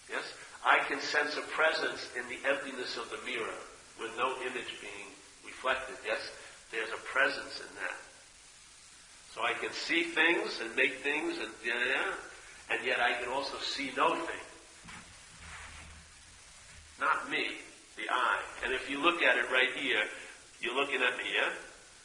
[0.09, 0.23] Yes?
[0.65, 3.59] I can sense a presence in the emptiness of the mirror
[3.99, 5.09] with no image being
[5.45, 5.95] reflected.
[6.05, 6.19] Yes?
[6.71, 7.97] There's a presence in that.
[9.37, 13.29] So I can see things and make things and yeah, yeah and yet I can
[13.29, 14.45] also see no thing.
[16.99, 17.45] Not me,
[17.95, 18.41] the I.
[18.65, 20.01] And if you look at it right here,
[20.59, 21.53] you're looking at me, yeah?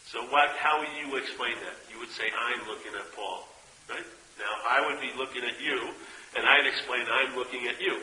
[0.07, 1.76] So what, how would you explain that?
[1.91, 3.49] You would say, I'm looking at Paul,
[3.89, 4.05] right?
[4.39, 5.89] Now, I would be looking at you,
[6.37, 7.99] and I'd explain, I'm looking at you.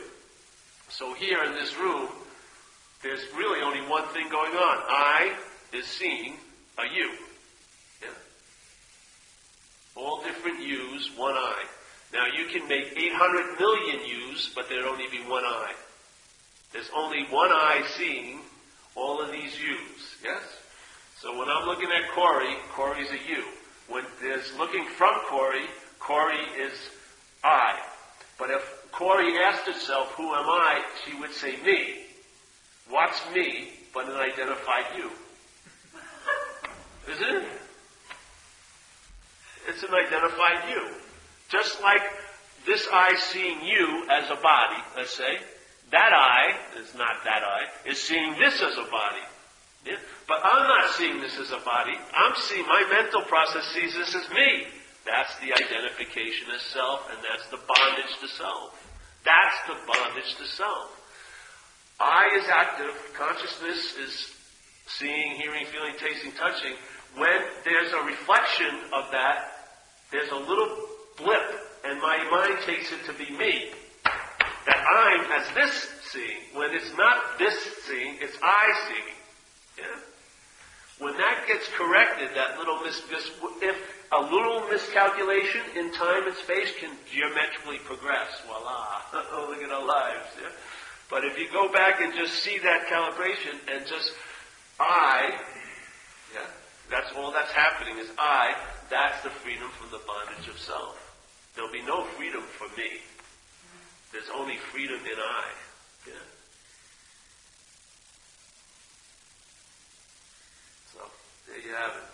[0.88, 2.08] So here in this room,
[3.02, 4.76] there's really only one thing going on.
[4.88, 5.34] I
[5.72, 6.34] is seeing
[6.78, 7.29] a you.
[9.96, 11.64] All different U's, one I.
[12.12, 15.74] Now you can make 800 million U's, but there'd only be one eye.
[16.72, 18.40] There's only one eye seeing
[18.94, 20.16] all of these U's.
[20.22, 20.42] Yes?
[21.20, 23.44] So when I'm looking at Corey, Corey's a U.
[23.88, 25.66] When there's looking from Corey,
[25.98, 26.72] Corey is
[27.44, 27.78] I.
[28.38, 28.62] But if
[28.92, 30.82] Corey asked herself, who am I?
[31.04, 32.06] She would say me.
[32.88, 35.10] What's me but an identified you?
[37.12, 37.59] Isn't it?
[39.70, 40.82] It's an identified you.
[41.48, 42.02] Just like
[42.66, 45.38] this eye seeing you as a body, let's say,
[45.92, 49.22] that eye, is not that eye, is seeing this as a body.
[49.86, 49.96] Yeah?
[50.26, 51.94] But I'm not seeing this as a body.
[52.14, 54.66] I'm seeing, my mental process sees this as me.
[55.06, 58.74] That's the identification as self, and that's the bondage to self.
[59.24, 60.96] That's the bondage to self.
[62.00, 64.32] I is active, consciousness is
[64.86, 66.74] seeing, hearing, feeling, tasting, touching.
[67.16, 69.59] When there's a reflection of that,
[70.10, 70.76] there's a little
[71.16, 71.42] blip,
[71.84, 73.70] and my mind takes it to be me.
[74.66, 77.56] That I'm as this seeing, when it's not this
[77.86, 79.14] seeing, it's I seeing.
[79.78, 80.00] Yeah?
[80.98, 83.30] When that gets corrected, that little mis, mis
[83.62, 83.76] if
[84.12, 89.00] a little miscalculation in time and space can geometrically progress, voila,
[89.48, 90.28] look at our lives.
[90.40, 90.48] Yeah?
[91.08, 94.12] But if you go back and just see that calibration and just
[94.78, 95.34] I,
[96.34, 96.46] yeah,
[96.90, 98.54] that's all that's happening is I,
[98.90, 100.96] that's the freedom from the bondage of self.
[101.54, 102.90] There'll be no freedom for me.
[104.12, 105.44] There's only freedom in I.
[106.06, 106.26] Yeah.
[110.92, 111.00] So
[111.46, 112.08] there you have it.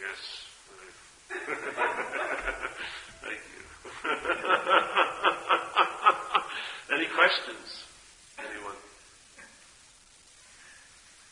[0.00, 0.20] Yes.
[3.20, 3.62] Thank you.
[6.96, 7.84] Any questions?
[8.38, 8.74] Anyone?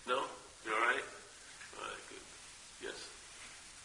[0.06, 0.22] No?
[0.64, 1.04] You all right?
[1.76, 2.24] All right, good.
[2.84, 2.94] Yes.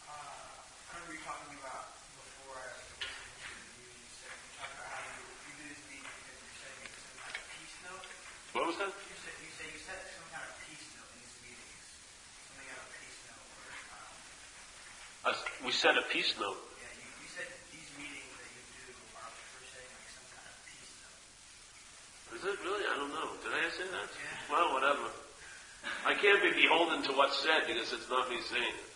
[0.06, 4.52] Uh, I remember you talking about before I was listening to you, you said you
[4.60, 7.76] talked about how you, you do this meeting because you're setting some kind of peace
[7.88, 8.04] note.
[8.54, 8.92] What was that?
[8.94, 11.84] You said you said you set some kind of peace note in these meetings.
[12.52, 13.66] Something out of peace note or
[13.98, 14.14] um,
[15.24, 15.34] Uh,
[15.64, 16.60] we said a peace note.
[16.76, 20.44] yeah, you, you said these meetings that you do are for saying like some kind
[20.44, 22.36] of peace note.
[22.36, 22.84] Is it really?
[22.84, 23.32] I don't know.
[23.40, 24.08] Did I say that?
[24.12, 24.52] Yeah.
[24.52, 25.08] Well, whatever.
[26.04, 28.88] I can't be beholden to what's said because it's not me saying it.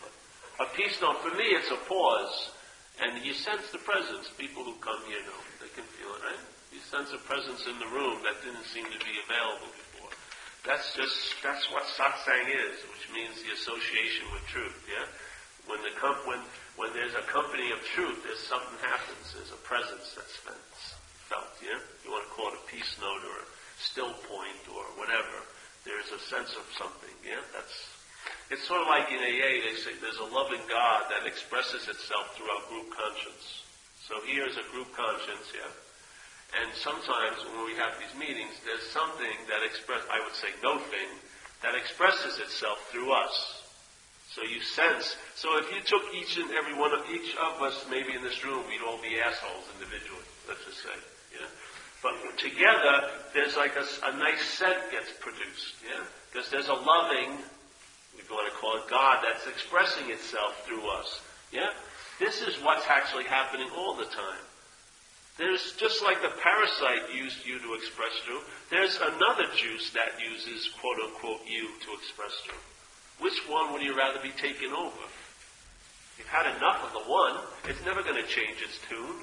[0.61, 2.53] A peace note, for me, it's a pause.
[3.01, 4.29] And you sense the presence.
[4.37, 5.41] People who come here know.
[5.65, 6.45] They can feel it, right?
[6.75, 10.13] You sense a presence in the room that didn't seem to be available before.
[10.67, 15.07] That's just, that's what satsang is, which means the association with truth, yeah?
[15.69, 16.41] When the comp- when,
[16.81, 19.37] when there's a company of truth, there's something happens.
[19.37, 20.39] There's a presence that's
[21.29, 21.77] felt, yeah?
[22.03, 23.47] You want to call it a peace note or a
[23.77, 25.45] still point or whatever.
[25.85, 27.45] There's a sense of something, yeah?
[27.53, 27.77] That's,
[28.49, 32.33] it's sort of like in AA, they say there's a loving God that expresses itself
[32.35, 33.69] through our group conscience.
[34.09, 35.69] So here's a group conscience, yeah?
[36.65, 40.81] And sometimes when we have these meetings, there's something that express, I would say no
[40.81, 41.13] thing,
[41.61, 43.58] that expresses itself through us.
[44.39, 47.75] So you sense, so if you took each and every one of, each of us
[47.91, 50.95] maybe in this room, we'd all be assholes individually, let's just say,
[51.35, 51.51] yeah?
[52.07, 56.07] But together, there's like a nice scent gets produced, yeah?
[56.31, 57.35] Because there's a loving,
[58.15, 61.21] we want to call it God, that's expressing itself through us,
[61.51, 61.75] yeah?
[62.21, 64.45] This is what's actually happening all the time.
[65.37, 70.71] There's just like the parasite used you to express through, there's another juice that uses
[70.79, 72.63] quote unquote you to express through.
[73.21, 75.05] Which one would you rather be taken over?
[76.19, 77.37] You've had enough of the one,
[77.69, 79.23] it's never going to change its tune.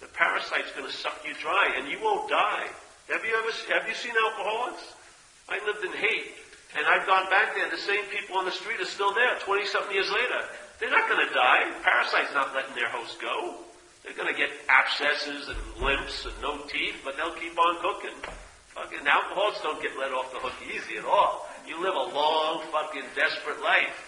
[0.00, 2.66] The parasite's going to suck you dry and you won't die.
[3.10, 4.82] Have you ever have you seen alcoholics?
[5.48, 6.34] I lived in Haight
[6.76, 7.70] and I've gone back there.
[7.70, 10.42] The same people on the street are still there 20 something years later.
[10.80, 11.70] They're not going to die.
[11.82, 13.62] Parasite's not letting their host go.
[14.02, 18.18] They're going to get abscesses and limps and no teeth, but they'll keep on cooking.
[18.74, 21.46] Fucking alcoholics don't get let off the hook easy at all.
[21.66, 23.98] You live a long, fucking desperate life.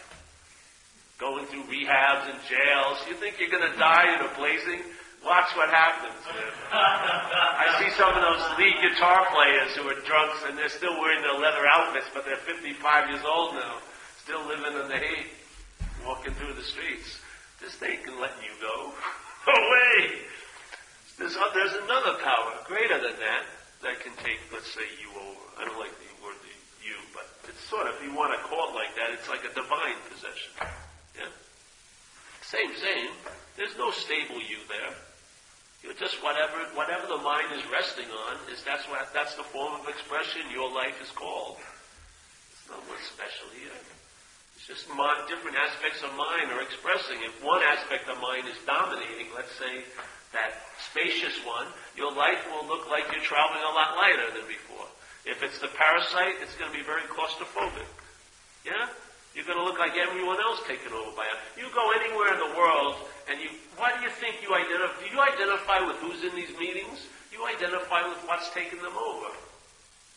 [1.19, 2.99] Going through rehabs and jails.
[3.09, 4.83] You think you're going to die in a blazing?
[5.25, 6.21] Watch what happens.
[6.73, 11.23] I see some of those lead guitar players who are drunks and they're still wearing
[11.23, 13.79] their leather outfits, but they're 55 years old now.
[14.23, 15.33] Still living in the Haight.
[16.05, 17.21] Walking through the streets.
[17.63, 18.93] This thing can let you go.
[19.45, 20.25] No way!
[21.19, 23.45] There's, uh, there's another power greater than that
[23.85, 25.45] that can take, let's say, you over.
[25.61, 26.49] I don't like the word the
[26.81, 29.43] you, but it's sort of, if you want to call it like that, it's like
[29.43, 30.55] a divine possession.
[31.19, 31.31] Yeah?
[32.47, 33.11] Same, same.
[33.59, 34.95] There's no stable you there.
[35.83, 39.75] You're just whatever, whatever the mind is resting on, is that's what, that's the form
[39.75, 41.59] of expression your life is called.
[41.59, 43.75] It's not what's special here.
[44.55, 44.87] It's just
[45.27, 47.21] different aspects of mind are expressing.
[47.27, 49.83] If one aspect of mind is dominating, let's say
[50.33, 51.67] that spacious one,
[51.99, 54.89] your life will look like you're traveling a lot lighter than before.
[55.25, 57.89] If it's the parasite, it's going to be very claustrophobic.
[58.65, 58.93] Yeah?
[59.35, 61.39] You're going to look like everyone else taken over by it.
[61.59, 62.95] You go anywhere in the world,
[63.29, 64.95] and you, what do you think you identify?
[65.01, 67.09] Do you identify with who's in these meetings?
[67.33, 69.33] You identify with what's taken them over.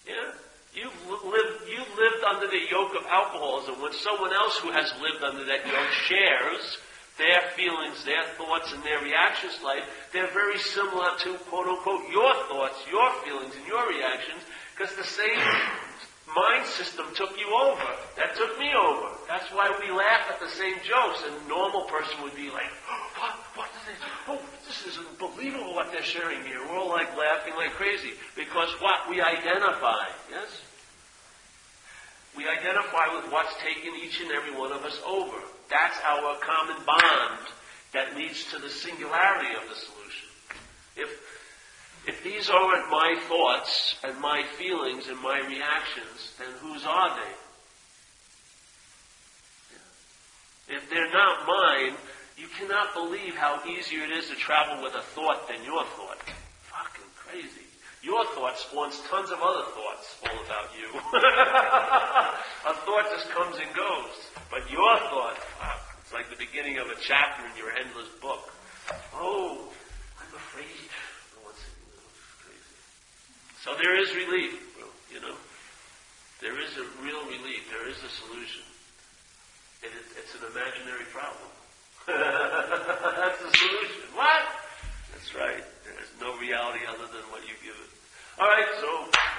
[0.06, 0.38] Yeah?
[0.76, 5.24] You've lived, you've lived under the yoke of alcoholism when someone else who has lived
[5.24, 6.78] under that yoke shares
[7.18, 9.84] their feelings, their thoughts, and their reactions to life.
[10.14, 14.44] They're very similar to, quote unquote, your thoughts, your feelings, and your reactions,
[14.78, 15.42] because the same
[16.36, 17.90] mind system took you over.
[18.16, 19.10] That took me over.
[19.28, 21.24] That's why we laugh at the same jokes.
[21.26, 23.98] And a normal person would be like, oh, what, what is this?
[24.28, 26.60] Oh, this is unbelievable what they're sharing here.
[26.62, 28.12] We're all like laughing like crazy.
[28.36, 29.10] Because what?
[29.10, 30.06] We identify.
[30.30, 30.62] Yes?
[32.38, 35.38] We identify with what's taken each and every one of us over.
[35.70, 37.40] That's our common bond
[37.94, 40.30] that leads to the singularity of the solution.
[40.96, 41.10] If
[42.08, 47.34] if these aren't my thoughts and my feelings and my reactions, then whose are they?
[50.76, 51.96] If they're not mine,
[52.38, 56.20] you cannot believe how easier it is to travel with a thought than your thought.
[56.70, 57.68] Fucking crazy.
[58.04, 60.88] Your thought spawns tons of other thoughts all about you.
[62.70, 64.16] a thought just comes and goes.
[64.52, 68.54] But your thought, fuck, it's like the beginning of a chapter in your endless book.
[69.16, 69.68] oh,
[70.22, 70.88] I'm afraid.
[71.36, 72.78] Oh, what's it, you know, it's crazy.
[73.68, 74.56] So there is relief,
[75.12, 75.36] you know.
[76.40, 77.68] There is a real relief.
[77.68, 78.64] There is a solution.
[79.84, 81.52] And it, it's an imaginary problem.
[82.08, 84.08] That's the solution.
[84.16, 84.40] What?
[85.12, 85.68] That's right.
[85.84, 87.92] There's no reality other than what you give it.
[88.40, 89.38] All right, so that's.